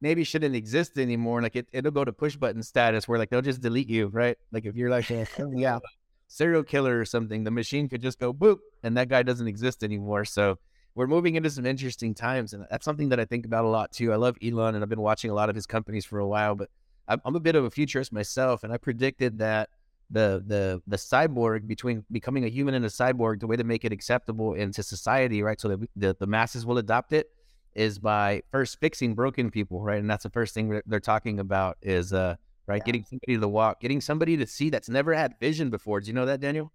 [0.00, 3.42] maybe shouldn't exist anymore like it, it'll go to push button status where like they'll
[3.42, 4.36] just delete you right?
[4.50, 5.10] Like if you're like
[5.54, 5.78] yeah
[6.28, 9.84] serial killer or something the machine could just go boop and that guy doesn't exist
[9.84, 10.24] anymore.
[10.24, 10.58] So
[10.98, 13.92] we're moving into some interesting times, and that's something that I think about a lot
[13.92, 14.12] too.
[14.12, 16.56] I love Elon, and I've been watching a lot of his companies for a while,
[16.56, 16.70] but
[17.06, 19.70] I'm, I'm a bit of a futurist myself, and I predicted that
[20.10, 23.84] the the the cyborg between becoming a human and a cyborg, the way to make
[23.84, 27.30] it acceptable into society, right, so that the, the masses will adopt it,
[27.76, 31.78] is by first fixing broken people, right, and that's the first thing they're talking about
[31.80, 32.34] is uh
[32.66, 32.84] right, yeah.
[32.84, 36.00] getting somebody to walk, getting somebody to see that's never had vision before.
[36.00, 36.72] Do you know that, Daniel?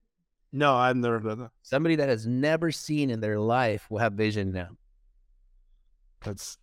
[0.56, 1.52] No, I've never done that.
[1.63, 4.70] Somebody that has never seen in their life will have vision now.
[6.24, 6.60] That's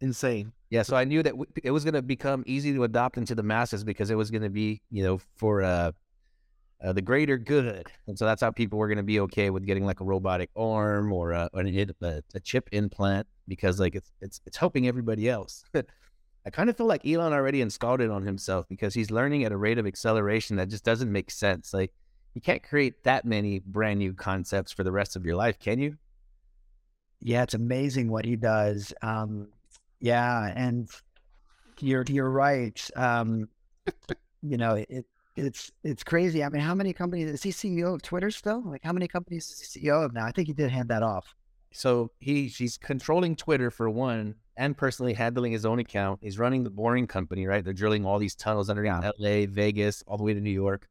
[0.00, 0.52] insane.
[0.70, 3.42] Yeah, so I knew that it was going to become easy to adopt into the
[3.42, 5.90] masses because it was going to be, you know, for uh,
[6.82, 9.66] uh, the greater good, and so that's how people were going to be okay with
[9.66, 14.40] getting like a robotic arm or a, a, a chip implant because like it's it's
[14.46, 15.64] it's helping everybody else.
[15.74, 19.52] I kind of feel like Elon already installed it on himself because he's learning at
[19.52, 21.72] a rate of acceleration that just doesn't make sense.
[21.72, 21.92] Like
[22.34, 25.78] you can't create that many brand new concepts for the rest of your life, can
[25.78, 25.96] you?
[27.20, 28.92] Yeah, it's amazing what he does.
[29.02, 29.48] Um,
[30.00, 30.88] yeah, and
[31.80, 32.90] you're you're right.
[32.96, 33.48] Um,
[34.42, 36.44] you know, it it's it's crazy.
[36.44, 38.62] I mean, how many companies is he CEO of Twitter still?
[38.64, 40.26] Like, how many companies is he CEO of now?
[40.26, 41.34] I think he did hand that off.
[41.72, 46.20] So he he's controlling Twitter for one, and personally handling his own account.
[46.22, 47.64] He's running the boring company, right?
[47.64, 50.88] They're drilling all these tunnels underneath LA, Vegas, all the way to New York.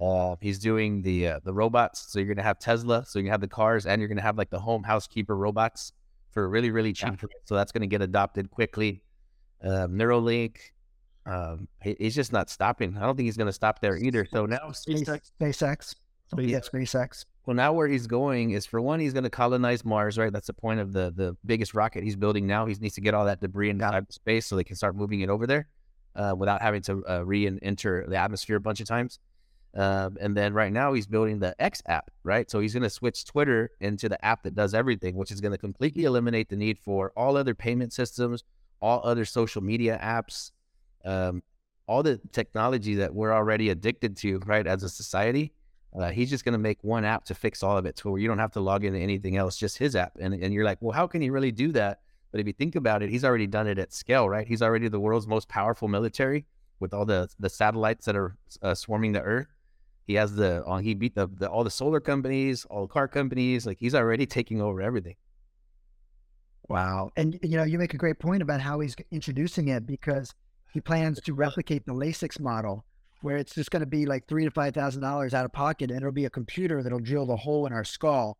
[0.00, 2.06] Uh, he's doing the uh, the robots.
[2.08, 3.04] So you're gonna have Tesla.
[3.06, 5.92] So you have the cars, and you're gonna have like the home housekeeper robots
[6.30, 7.20] for really really cheap.
[7.22, 7.28] Yeah.
[7.44, 9.02] So that's gonna get adopted quickly.
[9.62, 10.56] Uh, Neuralink.
[11.26, 12.96] Um, he, he's just not stopping.
[12.96, 14.26] I don't think he's gonna stop there either.
[14.26, 15.30] So now SpaceX.
[15.40, 15.94] SpaceX.
[16.36, 17.24] Yeah, SpaceX.
[17.46, 20.32] Well, now where he's going is for one, he's going to colonize Mars, right?
[20.32, 22.66] That's the point of the the biggest rocket he's building now.
[22.66, 25.28] He needs to get all that debris into space so they can start moving it
[25.28, 25.68] over there
[26.16, 29.18] uh, without having to uh, re-enter the atmosphere a bunch of times.
[29.76, 32.48] Um, and then right now he's building the X app, right?
[32.48, 35.52] So he's going to switch Twitter into the app that does everything, which is going
[35.52, 38.44] to completely eliminate the need for all other payment systems,
[38.80, 40.52] all other social media apps,
[41.04, 41.42] um,
[41.86, 45.52] all the technology that we're already addicted to, right, as a society.
[45.98, 48.20] Uh, he's just going to make one app to fix all of it to where
[48.20, 50.12] you don't have to log into anything else, just his app.
[50.20, 52.00] And, and you're like, well, how can he really do that?
[52.30, 54.46] But if you think about it, he's already done it at scale, right?
[54.46, 56.46] He's already the world's most powerful military
[56.80, 59.46] with all the, the satellites that are uh, swarming the earth.
[60.06, 63.08] He has the, uh, he beat the, the, all the solar companies, all the car
[63.08, 63.66] companies.
[63.66, 65.16] Like he's already taking over everything.
[66.68, 67.10] Wow.
[67.16, 70.34] And, you know, you make a great point about how he's introducing it because
[70.72, 72.84] he plans to replicate the LASIK model
[73.24, 75.90] where it's just going to be like three to five thousand dollars out of pocket,
[75.90, 78.36] and it'll be a computer that'll drill the hole in our skull,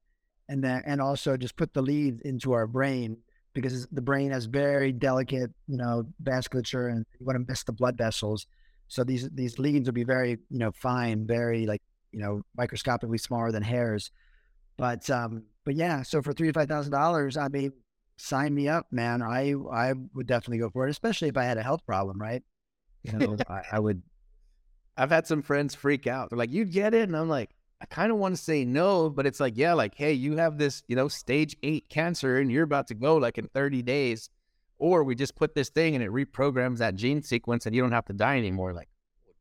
[0.51, 3.17] and then and also just put the lead into our brain
[3.55, 7.73] because the brain has very delicate, you know, vasculature, and you want to miss the
[7.73, 8.47] blood vessels.
[8.89, 13.19] So these these leads will be very, you know, fine, very like you know, microscopically
[13.19, 14.11] smaller than hairs.
[14.77, 17.73] But um, but yeah, so for three to five thousand dollars, I mean,
[18.17, 19.23] sign me up, man.
[19.23, 22.43] I I would definitely go for it, especially if I had a health problem, right?
[23.03, 24.03] You know, I, I would
[24.97, 26.31] I've had some friends freak out.
[26.31, 29.11] They're like, "You get it," and I'm like, I kind of want to say no,
[29.11, 32.51] but it's like, yeah, like, hey, you have this, you know, stage eight cancer, and
[32.51, 34.31] you're about to go like in 30 days,
[34.85, 37.93] or we just put this thing and it reprograms that gene sequence, and you don't
[37.93, 38.75] have to die anymore.
[38.75, 38.91] Like,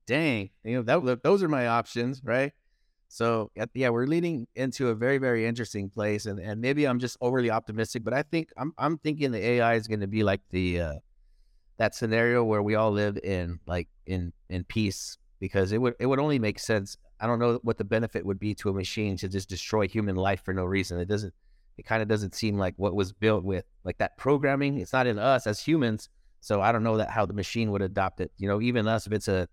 [0.08, 2.54] dang, you know, that those are my options, right?
[3.10, 7.18] So yeah, we're leading into a very, very interesting place, and and maybe I'm just
[7.20, 10.40] overly optimistic, but I think I'm I'm thinking the AI is going to be like
[10.50, 10.94] the uh,
[11.78, 16.06] that scenario where we all live in like in in peace because it would it
[16.06, 16.96] would only make sense.
[17.20, 20.16] I don't know what the benefit would be to a machine to just destroy human
[20.16, 21.00] life for no reason.
[21.00, 21.34] It doesn't.
[21.78, 24.80] It kind of doesn't seem like what was built with like that programming.
[24.80, 26.10] It's not in us as humans,
[26.40, 28.32] so I don't know that how the machine would adopt it.
[28.38, 29.48] You know, even us, if it's a,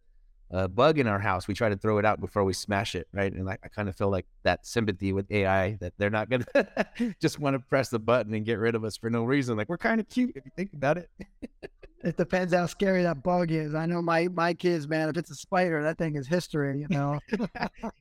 [0.51, 3.07] a bug in our house, we try to throw it out before we smash it,
[3.13, 3.33] right?
[3.33, 6.47] And I, I kind of feel like that sympathy with AI that they're not gonna
[7.21, 9.57] just want to press the button and get rid of us for no reason.
[9.57, 11.11] Like we're kind of cute if you think about it.
[12.03, 13.75] it depends how scary that bug is.
[13.75, 15.09] I know my my kids, man.
[15.09, 16.81] If it's a spider, that thing is history.
[16.81, 17.19] You know.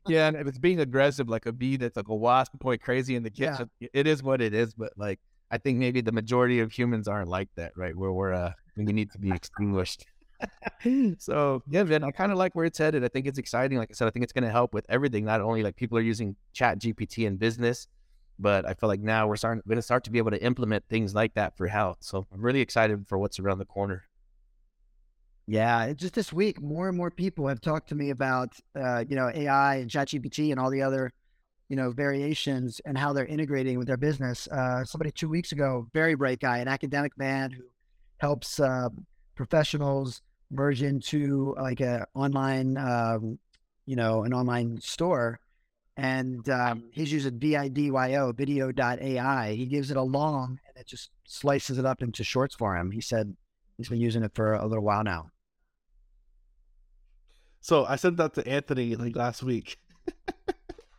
[0.08, 3.16] yeah, and if it's being aggressive, like a bee that's like a wasp going crazy
[3.16, 3.90] in the kitchen, yeah.
[3.94, 4.74] it is what it is.
[4.74, 5.20] But like,
[5.52, 7.96] I think maybe the majority of humans aren't like that, right?
[7.96, 10.06] Where we're uh, we need to be extinguished.
[11.18, 13.04] so yeah, man, I kind of like where it's headed.
[13.04, 13.78] I think it's exciting.
[13.78, 15.26] Like I said, I think it's going to help with everything.
[15.26, 17.88] Not only like people are using Chat GPT in business,
[18.40, 20.86] but I feel like now we're starting going to start to be able to implement
[20.88, 21.98] things like that for health.
[22.00, 24.06] So I'm really excited for what's around the corner.
[25.46, 29.16] Yeah, just this week, more and more people have talked to me about uh, you
[29.16, 31.12] know AI and ChatGPT and all the other
[31.70, 34.48] you know variations and how they're integrating with their business.
[34.48, 37.64] Uh, somebody two weeks ago, very bright guy, an academic man who
[38.20, 38.90] helps uh,
[39.36, 40.22] professionals
[40.52, 43.40] merge into like a online um,
[43.86, 45.40] you know an online store
[46.00, 49.54] and um, he's using VIDYO, vidyo.ai.
[49.54, 52.92] He gives it a long and it just slices it up into shorts for him.
[52.92, 53.36] He said
[53.78, 55.32] he's been using it for a little while now.
[57.62, 59.78] So I sent that to Anthony like last week.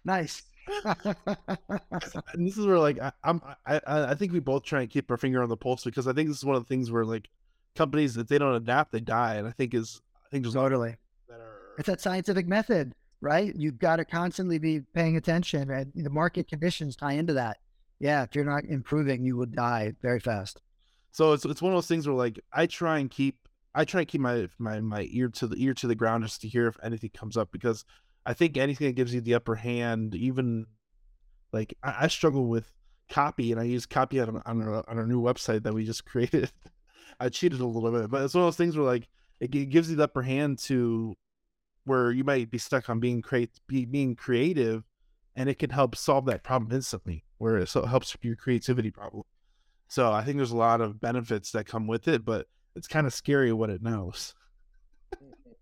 [0.04, 0.42] nice.
[0.84, 5.10] and this is where like I, I'm I I think we both try and keep
[5.10, 7.04] our finger on the pulse because I think this is one of the things where
[7.04, 7.28] like
[7.74, 10.96] companies if they don't adapt they die and I think is I think there's totally
[11.28, 11.74] that are...
[11.78, 13.52] it's that scientific method right?
[13.56, 17.59] You've got to constantly be paying attention, and the market conditions tie into that.
[17.98, 20.61] Yeah, if you're not improving, you will die very fast.
[21.12, 23.37] So it's it's one of those things where like I try and keep
[23.74, 26.40] I try and keep my my my ear to the ear to the ground just
[26.42, 27.85] to hear if anything comes up because
[28.24, 30.66] I think anything that gives you the upper hand, even
[31.52, 32.72] like I, I struggle with
[33.09, 36.50] copy and I use copy on on our, on new website that we just created.
[37.18, 39.09] I cheated a little bit, but it's one of those things where like
[39.40, 41.16] it, it gives you the upper hand to
[41.84, 44.84] where you might be stuck on being create be, being creative
[45.36, 49.24] and it can help solve that problem instantly where it so helps your creativity problem.
[49.88, 52.46] So i think there's a lot of benefits that come with it but
[52.76, 54.34] it's kind of scary what it knows.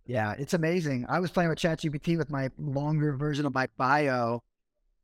[0.07, 1.07] Yeah it's amazing.
[1.09, 4.43] I was playing with chatgpt with my longer version of my bio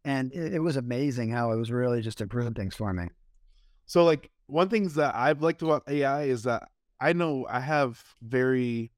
[0.05, 3.09] and it, it was amazing how it was really just improving things for me.
[3.86, 6.68] So like one things that I've liked about AI is that
[7.01, 8.91] I know I have very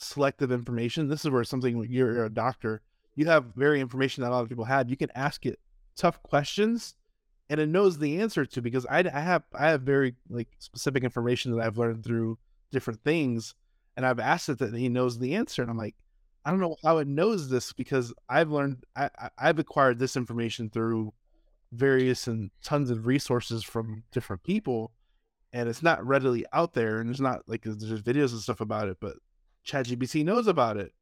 [0.00, 1.08] selective information.
[1.08, 2.82] This is where something you're, you're a doctor,
[3.14, 4.88] you have very information that a lot of people have.
[4.88, 5.58] You can ask it
[5.96, 6.94] tough questions,
[7.48, 11.04] and it knows the answer to because I, I have I have very like specific
[11.04, 12.38] information that I've learned through
[12.70, 13.54] different things,
[13.96, 15.96] and I've asked it that he knows the answer, and I'm like,
[16.44, 20.70] I don't know how it knows this because I've learned I, I've acquired this information
[20.70, 21.12] through
[21.72, 24.92] various and tons of resources from different people
[25.52, 28.88] and it's not readily out there and there's not like there's videos and stuff about
[28.88, 29.16] it but
[29.66, 30.92] ChatGPT knows about it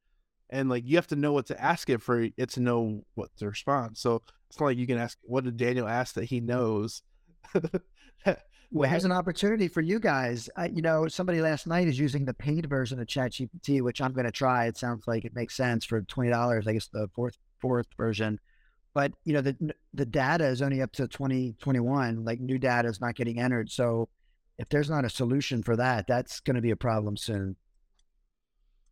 [0.51, 3.31] and like you have to know what to ask it for it to know what
[3.37, 6.41] to respond so it's not like you can ask what did Daniel ask that he
[6.41, 7.03] knows?
[8.71, 12.27] Well here's an opportunity for you guys I, you know somebody last night is using
[12.27, 15.57] the paid version of ChatGPT which I'm going to try it sounds like it makes
[15.57, 18.39] sense for $20 I guess the fourth fourth version
[18.93, 19.57] but you know the
[19.95, 24.11] the data is only up to 2021 like new data is not getting entered so
[24.59, 27.57] if there's not a solution for that that's going to be a problem soon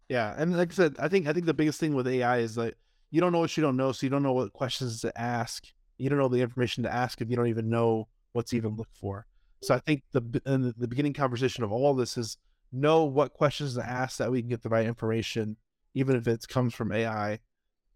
[0.08, 2.54] yeah and like i said i think i think the biggest thing with ai is
[2.54, 2.74] that
[3.10, 5.64] you don't know what you don't know so you don't know what questions to ask
[5.98, 8.96] you don't know the information to ask if you don't even know what's even looked
[8.96, 9.26] for
[9.62, 12.36] so i think the in the beginning conversation of all this is
[12.72, 15.56] know what questions to ask that we can get the right information
[15.94, 17.38] even if it comes from ai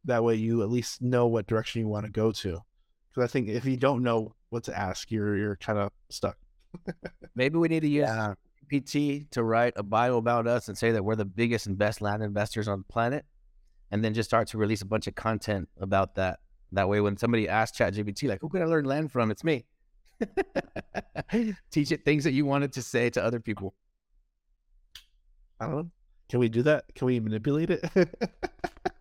[0.04, 2.60] that way, you at least know what direction you want to go to.
[3.08, 6.36] Because I think if you don't know what to ask, you're you're kind of stuck.
[7.34, 8.34] Maybe we need to use yeah.
[8.70, 12.00] PT to write a bio about us and say that we're the biggest and best
[12.00, 13.24] land investors on the planet,
[13.90, 16.40] and then just start to release a bunch of content about that.
[16.72, 19.64] That way, when somebody asks ChatGPT, like, "Who can I learn land from?" It's me.
[21.70, 23.74] Teach it things that you wanted to say to other people.
[25.58, 25.90] I don't know.
[26.28, 26.84] Can we do that?
[26.94, 27.84] Can we manipulate it?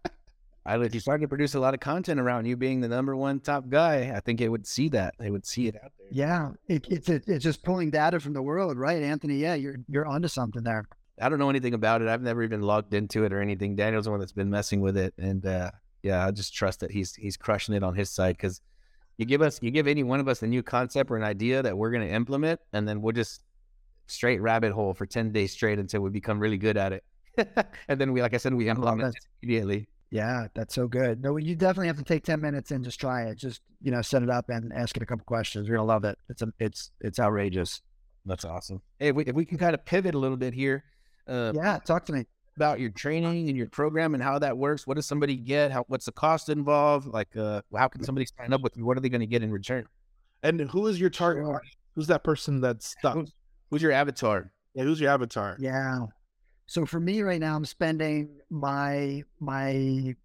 [0.69, 3.15] I, if you start to produce a lot of content around you being the number
[3.15, 5.15] one top guy, I think it would see that.
[5.19, 6.07] They would see it out there.
[6.11, 9.37] Yeah, it, it's it's just pulling data from the world, right, Anthony?
[9.37, 10.85] Yeah, you're you're onto something there.
[11.19, 12.07] I don't know anything about it.
[12.07, 13.75] I've never even logged into it or anything.
[13.75, 15.71] Daniel's the one that's been messing with it, and uh,
[16.03, 18.61] yeah, I just trust that he's he's crushing it on his side because
[19.17, 21.63] you give us you give any one of us a new concept or an idea
[21.63, 23.41] that we're going to implement, and then we'll just
[24.05, 27.03] straight rabbit hole for ten days straight until we become really good at it,
[27.87, 29.87] and then we, like I said, we implement it immediately.
[30.11, 31.21] Yeah, that's so good.
[31.21, 33.37] No, you definitely have to take ten minutes and just try it.
[33.37, 35.67] Just you know, set it up and ask it a couple questions.
[35.67, 36.17] You're gonna love it.
[36.29, 37.81] It's a, it's it's outrageous.
[38.25, 38.81] That's awesome.
[38.99, 40.83] Hey, if we, if we can kind of pivot a little bit here.
[41.27, 44.85] Uh, yeah, talk to me about your training and your program and how that works.
[44.85, 45.71] What does somebody get?
[45.71, 47.07] How what's the cost involved?
[47.07, 48.85] Like, uh, how can somebody sign up with you?
[48.85, 49.85] What are they going to get in return?
[50.43, 51.45] And who is your target?
[51.95, 53.13] Who's that person that's stuck?
[53.15, 53.33] Who's,
[53.69, 54.51] who's your avatar?
[54.73, 55.55] Yeah, who's your avatar?
[55.59, 55.99] Yeah.
[56.69, 60.15] So for me right now, I'm spending my my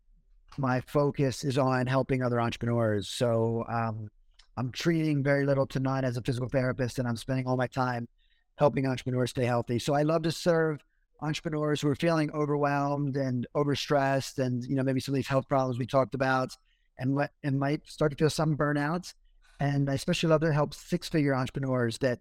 [0.59, 3.09] my focus is on helping other entrepreneurs.
[3.09, 4.11] So um,
[4.59, 7.67] I'm treating very little to none as a physical therapist, and I'm spending all my
[7.67, 8.09] time
[8.57, 9.79] helping entrepreneurs stay healthy.
[9.79, 10.85] So I love to serve
[11.23, 15.49] entrepreneurs who are feeling overwhelmed and overstressed, and you know maybe some of these health
[15.49, 16.55] problems we talked about,
[16.99, 19.15] and let and might start to feel some burnout.
[19.61, 22.21] And I especially love to help six-figure entrepreneurs that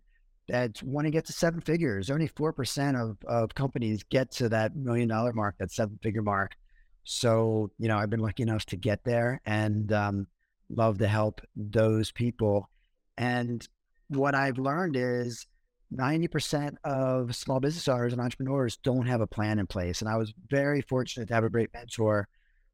[0.50, 2.10] that want to get to seven figures.
[2.10, 6.56] Only 4% of, of companies get to that million dollar mark, that seven figure mark.
[7.04, 10.28] So, you know, I've been lucky enough to get there and um,
[10.70, 12.70] love to help those people.
[13.18, 13.68] And
[14.08, 15.48] what I've learned is
[15.94, 20.02] 90% of small business owners and entrepreneurs don't have a plan in place.
[20.02, 22.28] And I was very fortunate to have a great mentor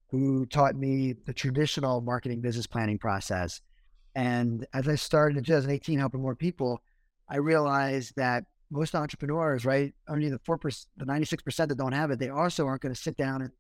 [0.10, 3.62] who taught me the traditional marketing business planning process.
[4.16, 6.82] And as I started in 2018 helping more people,
[7.30, 11.78] I realized that most entrepreneurs, right, only the four percent, the ninety six percent that
[11.78, 13.52] don't have it, they also aren't going to sit down and.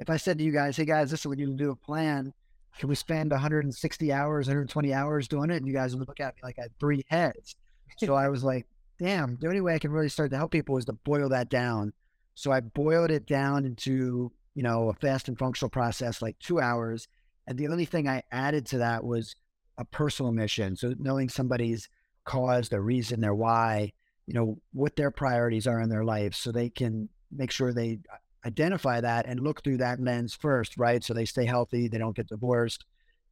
[0.00, 2.32] If I said to you guys, "Hey guys, this is what you do a plan,"
[2.78, 5.56] can we spend 160 hours, 120 hours doing it?
[5.56, 7.56] And you guys would look at me like I had three heads.
[7.96, 8.66] So I was like,
[9.00, 11.48] "Damn, the only way I can really start to help people is to boil that
[11.48, 11.92] down."
[12.34, 16.60] So I boiled it down into you know a fast and functional process, like two
[16.60, 17.08] hours.
[17.48, 19.34] And the only thing I added to that was
[19.78, 20.76] a personal mission.
[20.76, 21.88] So knowing somebody's
[22.28, 23.92] cause, their reason, their why,
[24.26, 27.98] you know, what their priorities are in their life so they can make sure they
[28.44, 31.02] identify that and look through that lens first, right?
[31.02, 32.84] So they stay healthy, they don't get divorced,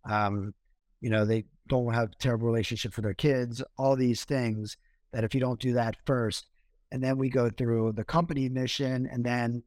[0.09, 0.55] um,
[1.01, 4.77] you know, they don't have terrible relationships with their kids, all these things
[5.13, 6.47] that if you don't do that first,
[6.91, 9.63] and then we go through the company mission and then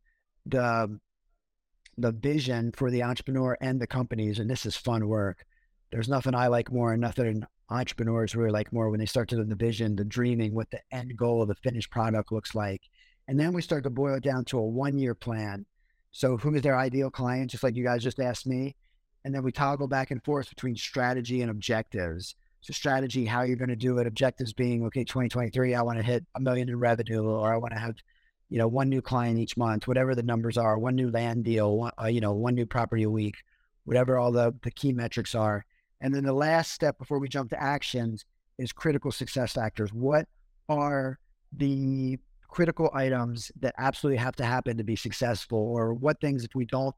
[0.45, 0.99] the
[1.97, 5.45] the vision for the entrepreneur and the companies, and this is fun work.
[5.91, 9.43] There's nothing I like more and nothing entrepreneurs really like more when they start to
[9.43, 12.81] the vision, the dreaming, what the end goal of the finished product looks like.
[13.27, 15.65] And then we start to boil it down to a one year plan.
[16.11, 18.75] So, who is their ideal client, just like you guys just asked me?
[19.23, 22.35] And then we toggle back and forth between strategy and objectives.
[22.61, 26.03] So strategy, how you're going to do it, objectives being okay, 2023, I want to
[26.03, 27.95] hit a million in revenue, or I want to have,
[28.49, 31.77] you know, one new client each month, whatever the numbers are, one new land deal,
[31.77, 33.35] one, uh, you know, one new property a week,
[33.85, 35.65] whatever all the the key metrics are.
[36.01, 38.25] And then the last step before we jump to actions
[38.57, 39.91] is critical success factors.
[39.93, 40.27] What
[40.67, 41.19] are
[41.51, 46.55] the critical items that absolutely have to happen to be successful, or what things if
[46.55, 46.95] we don't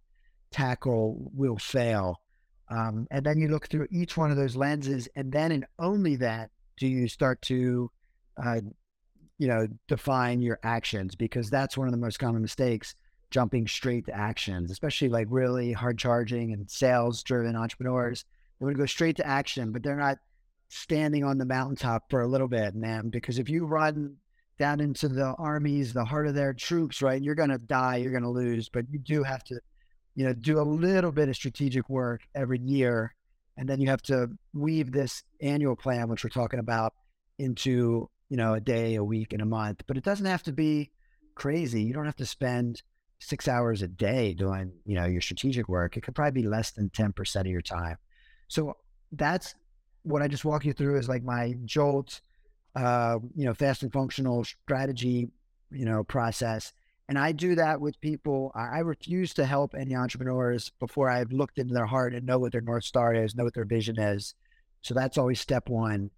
[0.52, 2.22] tackle will fail?
[2.70, 6.16] Um, and then you look through each one of those lenses, and then and only
[6.18, 7.92] that do you start to,
[8.42, 8.62] uh,
[9.38, 12.96] you know, define your actions because that's one of the most common mistakes.
[13.30, 18.26] Jumping straight to actions, especially like really hard charging and sales driven entrepreneurs,
[18.62, 20.20] they would go straight to action, but they're not
[20.70, 23.10] standing on the mountaintop for a little bit, man.
[23.10, 24.16] Because if you run
[24.58, 28.12] down into the armies, the heart of their troops, right, you're going to die, you're
[28.12, 28.70] going to lose.
[28.70, 29.60] But you do have to
[30.16, 33.14] you know, do a little bit of strategic work every year.
[33.58, 36.94] And then you have to weave this annual plan, which we're talking about,
[37.38, 39.82] into, you know, a day, a week, and a month.
[39.88, 40.92] But it doesn't have to be
[41.36, 41.84] crazy.
[41.84, 42.82] You don't have to spend
[43.20, 45.96] six hours a day doing, you know, your strategic work.
[45.96, 47.98] It could probably be less than 10% of your time.
[48.52, 48.76] So
[49.14, 49.56] that's
[50.04, 52.20] what I just walk you through is like my jolt,
[52.76, 55.30] uh, you know, fast and functional strategy,
[55.72, 56.74] you know, process.
[57.08, 58.52] And I do that with people.
[58.54, 62.52] I refuse to help any entrepreneurs before I've looked into their heart and know what
[62.52, 64.36] their North Star is, know what their vision is.
[64.82, 66.12] So that's always step one.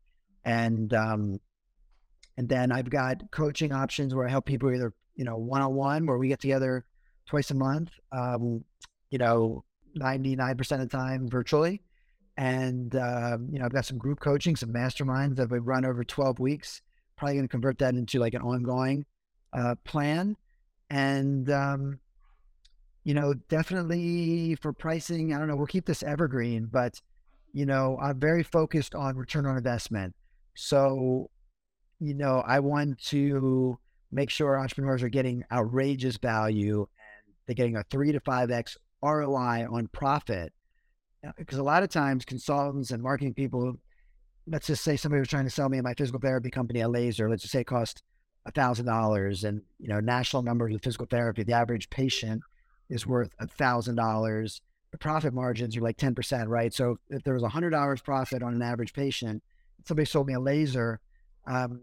[0.44, 1.40] And, um,
[2.36, 5.76] and then I've got coaching options where I help people either, you know, one on
[5.76, 6.84] one, where we get together
[7.28, 8.64] twice a month, um,
[9.12, 9.64] you know,
[9.96, 11.84] 99% of the time virtually.
[12.38, 16.04] And, um, you know, I've got some group coaching, some masterminds that we run over
[16.04, 16.82] 12 weeks.
[17.16, 19.06] Probably going to convert that into like an ongoing
[19.54, 20.36] uh, plan.
[20.90, 22.00] And, um,
[23.04, 27.02] you know, definitely for pricing, I don't know, we'll keep this evergreen, but,
[27.52, 30.16] you know, I'm very focused on return on investment.
[30.56, 31.30] So,
[32.00, 33.78] you know, I want to
[34.12, 38.78] make sure entrepreneurs are getting outrageous value and they're getting a three to five X
[39.04, 40.54] ROI on profit.
[41.38, 43.76] Because a lot of times consultants and marketing people,
[44.48, 47.30] let's just say somebody was trying to sell me my physical therapy company a laser,
[47.30, 48.04] let's just say it cost
[48.46, 52.42] a thousand dollars and you know national numbers of physical therapy the average patient
[52.90, 54.62] is worth a thousand dollars.
[54.92, 56.74] The profit margins are like 10% right?
[56.74, 59.42] So if there was a hundred dollars profit on an average patient
[59.86, 61.00] somebody sold me a laser
[61.48, 61.82] um,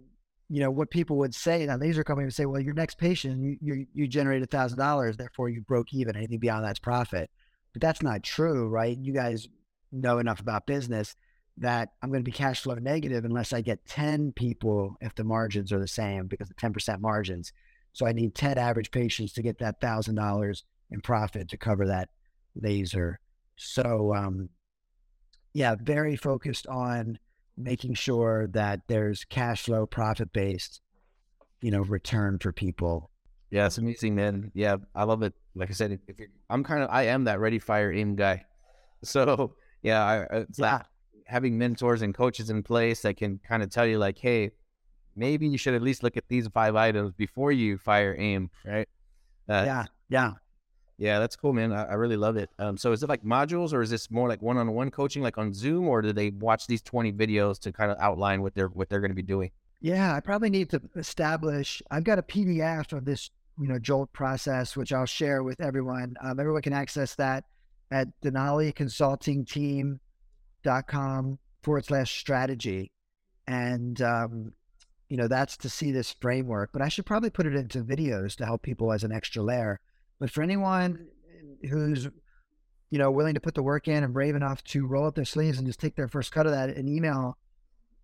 [0.48, 3.40] you know what people would say that laser company would say well your next patient
[3.40, 7.30] you you, you generate a thousand dollars therefore you broke even anything beyond that's profit
[7.72, 9.48] but that's not true right you guys
[9.92, 11.14] know enough about business
[11.60, 15.24] that I'm going to be cash flow negative unless I get 10 people if the
[15.24, 17.52] margins are the same because of 10% margins.
[17.92, 22.08] So I need 10 average patients to get that $1,000 in profit to cover that
[22.54, 23.20] laser.
[23.56, 24.48] So, um,
[25.52, 27.18] yeah, very focused on
[27.58, 30.80] making sure that there's cash flow profit based,
[31.60, 33.10] you know, return for people.
[33.50, 34.52] Yeah, it's amazing, man.
[34.54, 35.34] Yeah, I love it.
[35.54, 35.98] Like I said,
[36.48, 38.44] I'm kind of, I am that ready, fire, aim guy.
[39.02, 40.74] So yeah, I, it's yeah.
[40.74, 40.86] Like,
[41.24, 44.50] having mentors and coaches in place that can kind of tell you like, hey,
[45.16, 48.86] maybe you should at least look at these five items before you fire aim, right?
[49.48, 50.32] Uh, yeah, yeah,
[50.98, 51.18] yeah.
[51.18, 51.72] That's cool, man.
[51.72, 52.50] I, I really love it.
[52.58, 55.54] Um, so is it like modules, or is this more like one-on-one coaching, like on
[55.54, 58.90] Zoom, or do they watch these twenty videos to kind of outline what they're what
[58.90, 59.50] they're going to be doing?
[59.80, 61.82] Yeah, I probably need to establish.
[61.90, 63.30] I've got a PDF of this,
[63.60, 66.16] you know, Jolt process, which I'll share with everyone.
[66.22, 67.44] Um, everyone can access that
[67.90, 70.00] at Denali Consulting Team
[70.62, 72.90] dot com forward slash strategy.
[73.46, 74.52] And, um,
[75.08, 78.36] you know, that's to see this framework, but I should probably put it into videos
[78.36, 79.80] to help people as an extra layer.
[80.18, 81.08] But for anyone
[81.68, 82.08] who's,
[82.90, 85.24] you know, willing to put the work in and brave enough to roll up their
[85.24, 87.36] sleeves and just take their first cut of that and email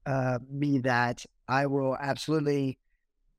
[0.04, 2.78] uh, me that, I will absolutely,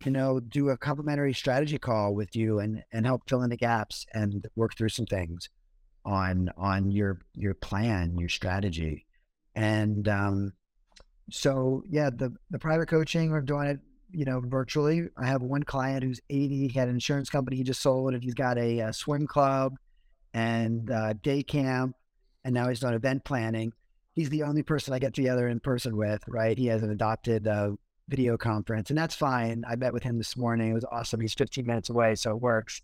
[0.06, 3.58] you know, do a complimentary strategy call with you and, and help fill in the
[3.58, 5.50] gaps and work through some things
[6.06, 9.06] on on your your plan, your strategy.
[9.56, 10.54] And um,
[11.30, 13.80] so, yeah, the, the private coaching, we're doing it,
[14.12, 15.10] you know, virtually.
[15.18, 18.24] I have one client who's 80, he had an insurance company he just sold, and
[18.24, 19.76] he's got a, a swim club
[20.34, 21.96] and uh, day camp,
[22.46, 23.74] and now he's done event planning.
[24.14, 26.58] He's the only person I get together in person with, right?
[26.58, 27.72] He has an adopted uh,
[28.10, 29.64] video conference, and that's fine.
[29.68, 30.72] I met with him this morning.
[30.72, 31.20] It was awesome.
[31.20, 32.82] He's 15 minutes away, so it works.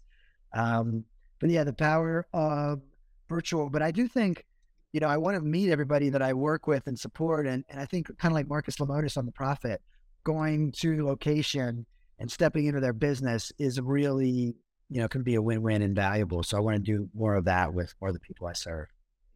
[0.54, 1.06] Um,
[1.40, 2.82] but yeah, the power of
[3.30, 3.70] virtual.
[3.70, 4.46] But I do think
[4.94, 7.48] you know, I want to meet everybody that I work with and support.
[7.48, 9.82] And, and I think kind of like Marcus Lemonis on the Profit,
[10.24, 11.86] going to location
[12.20, 14.56] and stepping into their business is really,
[14.90, 16.44] you know, can be a win-win and valuable.
[16.44, 18.88] So I want to do more of that with more of the people I serve.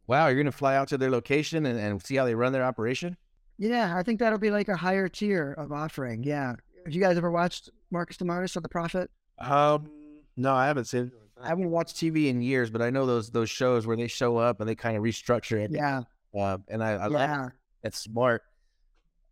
[0.06, 2.52] Wow, you're going to fly out to their location and, and see how they run
[2.52, 3.16] their operation?
[3.58, 6.22] Yeah, I think that'll be like a higher tier of offering.
[6.22, 6.54] Yeah.
[6.84, 9.10] Have you guys ever watched Marcus Lemonis or The Profit?
[9.38, 9.90] Um,
[10.36, 11.10] no, I haven't seen.
[11.42, 14.36] I haven't watched TV in years, but I know those those shows where they show
[14.38, 15.70] up and they kind of restructure it.
[15.72, 16.02] Yeah.
[16.36, 17.48] Uh, and I, I like Yeah.
[17.82, 18.42] it's smart.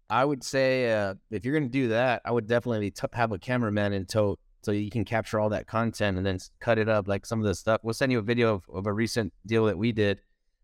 [0.09, 3.33] I would say uh, if you're going to do that, I would definitely t- have
[3.33, 6.89] a cameraman in tow so you can capture all that content and then cut it
[6.89, 7.81] up like some of the stuff.
[7.83, 10.21] We'll send you a video of, of a recent deal that we did,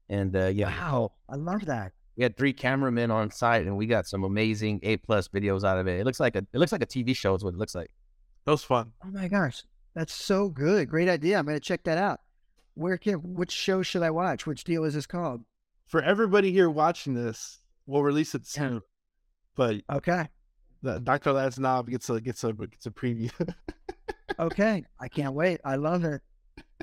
[0.08, 1.12] and uh, yeah, Wow.
[1.28, 1.92] I love that.
[2.22, 5.76] We had three cameramen on site, and we got some amazing A plus videos out
[5.78, 5.98] of it.
[5.98, 7.90] It looks like a it looks like a TV show is what it looks like.
[8.44, 8.92] That was fun.
[9.04, 9.64] Oh my gosh.
[9.96, 10.88] That's so good.
[10.88, 11.36] Great idea.
[11.36, 12.20] I'm going to check that out.
[12.74, 14.46] Where can, which show should I watch?
[14.46, 15.42] Which deal is this called?
[15.88, 18.82] For everybody here watching this, we'll release it soon.
[19.56, 20.28] But Okay.
[20.80, 21.32] the, Dr.
[21.32, 23.32] Lance Knaub gets a gets a gets a preview.
[24.38, 24.84] Okay.
[25.00, 25.60] I can't wait.
[25.64, 26.22] I love it.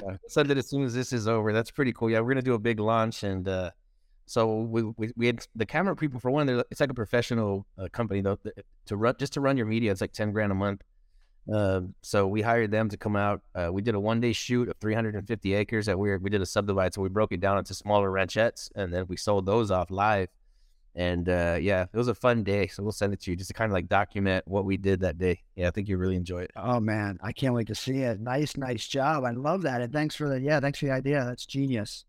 [0.06, 1.54] Uh, send it as soon as this is over.
[1.54, 2.10] That's pretty cool.
[2.10, 3.72] Yeah, we're gonna do a big launch, and uh,
[4.30, 6.48] so we, we we had the camera people for one.
[6.70, 8.38] It's like a professional uh, company though.
[8.86, 10.84] To run just to run your media, it's like ten grand a month.
[11.52, 13.42] Uh, so we hired them to come out.
[13.56, 16.46] Uh, we did a one day shoot of 350 acres that we we did a
[16.46, 16.94] subdivide.
[16.94, 20.30] So we broke it down into smaller ranchettes, and then we sold those off live.
[20.94, 22.68] And uh, yeah, it was a fun day.
[22.68, 25.00] So we'll send it to you just to kind of like document what we did
[25.00, 25.42] that day.
[25.56, 26.52] Yeah, I think you really enjoy it.
[26.56, 28.20] Oh man, I can't wait to see it.
[28.20, 29.24] Nice, nice job.
[29.24, 29.82] I love that.
[29.82, 31.26] And thanks for the yeah, thanks for the idea.
[31.26, 32.06] That's genius.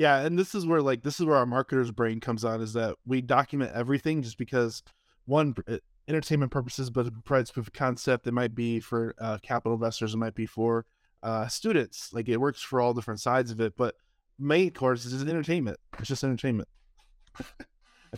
[0.00, 2.72] Yeah, and this is where like this is where our marketer's brain comes on is
[2.72, 4.82] that we document everything just because
[5.26, 5.76] one uh,
[6.08, 8.26] entertainment purposes, but it provides proof of concept.
[8.26, 10.86] It might be for uh, capital investors, it might be for
[11.22, 12.14] uh, students.
[12.14, 13.74] Like it works for all different sides of it.
[13.76, 13.94] But
[14.38, 15.76] main course is entertainment.
[15.98, 16.70] It's just entertainment.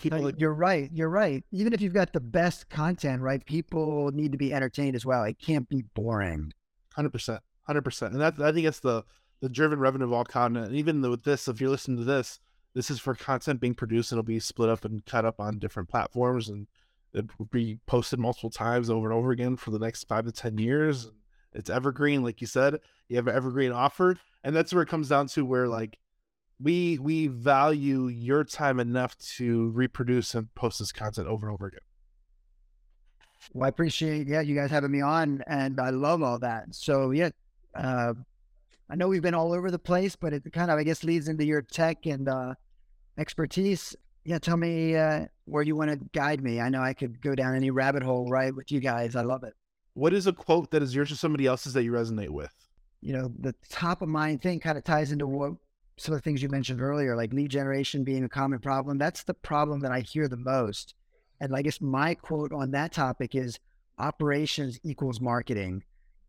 [0.01, 0.89] People like you're right.
[0.93, 1.43] You're right.
[1.51, 3.45] Even if you've got the best content, right?
[3.45, 5.25] People need to be entertained as well.
[5.25, 6.53] It can't be boring.
[6.95, 9.03] Hundred percent, hundred percent, and that I think it's the
[9.43, 10.69] the driven revenue of all content.
[10.69, 12.39] And even with this, if you're listening to this,
[12.75, 14.13] this is for content being produced.
[14.13, 16.69] It'll be split up and cut up on different platforms, and
[17.13, 20.33] it will be posted multiple times over and over again for the next five to
[20.33, 21.11] ten years.
[21.53, 22.79] It's evergreen, like you said.
[23.09, 25.99] You have an evergreen offer, and that's where it comes down to where like
[26.59, 31.67] we we value your time enough to reproduce and post this content over and over
[31.67, 31.81] again.
[33.53, 36.75] Well, I appreciate yeah, you guys having me on, and I love all that.
[36.75, 37.31] So yeah,
[37.75, 38.15] uh,
[38.93, 41.29] I know we've been all over the place, but it kind of I guess leads
[41.29, 42.55] into your tech and uh,
[43.17, 43.97] expertise.
[44.25, 46.61] Yeah, tell me uh, where you want to guide me.
[46.61, 49.17] I know I could go down any rabbit hole right with you guys.
[49.17, 49.55] I love it.
[49.95, 52.53] What is a quote that is yours or somebody else's that you resonate with?
[53.03, 55.53] you know, the top of mind thing kind of ties into what
[55.99, 58.97] some of the things you mentioned earlier, like lead generation being a common problem.
[58.97, 60.95] That's the problem that I hear the most.
[61.41, 63.59] And I guess my quote on that topic is
[63.99, 65.83] operations equals marketing.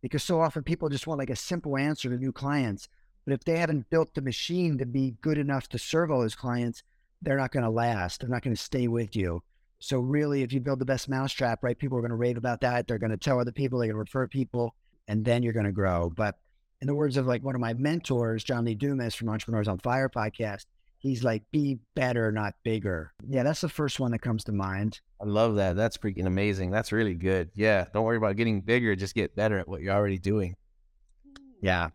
[0.04, 2.90] Because so often people just want like a simple answer to new clients.
[3.24, 6.34] But if they haven't built the machine to be good enough to serve all those
[6.34, 6.82] clients,
[7.22, 8.20] they're not going to last.
[8.20, 9.42] They're not going to stay with you.
[9.78, 12.60] So really, if you build the best mousetrap, right, people are going to rave about
[12.60, 12.86] that.
[12.86, 14.74] They're going to tell other people, they're going to refer people,
[15.08, 16.12] and then you're going to grow.
[16.14, 16.36] But
[16.82, 19.78] in the words of like one of my mentors, John Lee Dumas from Entrepreneurs on
[19.78, 20.66] Fire podcast,
[21.04, 23.12] he's like, be better, not bigger.
[23.28, 25.00] Yeah, that's the first one that comes to mind.
[25.20, 25.76] I love that.
[25.76, 26.70] That's freaking amazing.
[26.70, 27.50] That's really good.
[27.54, 27.84] Yeah.
[27.92, 28.96] Don't worry about getting bigger.
[28.96, 30.56] Just get better at what you're already doing.
[31.60, 31.90] Yeah.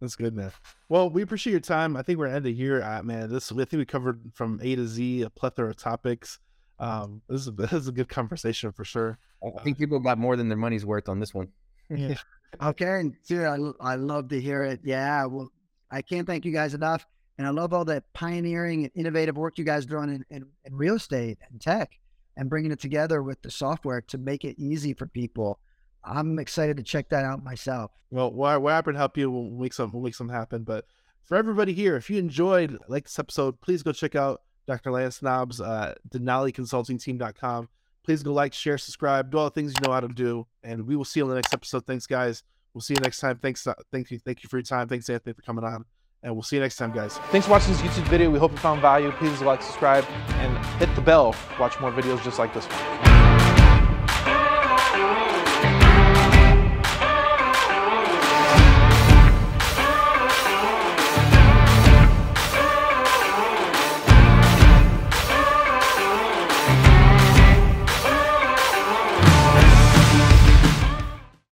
[0.00, 0.52] That's good, man.
[0.88, 1.96] Well, we appreciate your time.
[1.96, 3.30] I think we're ending here, uh, man.
[3.30, 6.38] This I think we covered from A to Z a plethora of topics.
[6.78, 9.18] Um, this is a, this is a good conversation for sure.
[9.44, 11.48] I think people got more than their money's worth on this one.
[11.90, 12.14] Yeah.
[12.62, 13.00] Okay.
[13.00, 14.80] And dude, I, I love to hear it.
[14.82, 15.26] Yeah.
[15.26, 15.50] Well,
[15.90, 17.04] I can't thank you guys enough.
[17.38, 20.46] And I love all that pioneering and innovative work you guys are doing in, in,
[20.64, 21.98] in real estate and tech
[22.36, 25.58] and bringing it together with the software to make it easy for people.
[26.04, 27.90] I'm excited to check that out myself.
[28.10, 29.30] Well, we're, we're happy to help you.
[29.30, 30.62] We'll make some we'll make something happen.
[30.62, 30.86] But
[31.24, 34.92] for everybody here, if you enjoyed like this episode, please go check out Dr.
[34.92, 37.68] Lance Knaub's, uh, DenaliConsultingTeam.com.
[38.04, 40.86] Please go like, share, subscribe, do all the things you know how to do, and
[40.86, 41.84] we will see you on the next episode.
[41.86, 42.44] Thanks, guys.
[42.72, 43.38] We'll see you next time.
[43.38, 44.86] Thanks, uh, thank you, thank you for your time.
[44.86, 45.84] Thanks, Anthony, for coming on,
[46.26, 47.18] and we'll see you next time, guys.
[47.30, 48.28] Thanks for watching this YouTube video.
[48.30, 49.12] We hope you found value.
[49.12, 50.04] Please like, subscribe,
[50.40, 51.32] and hit the bell.
[51.32, 53.05] to Watch more videos just like this one.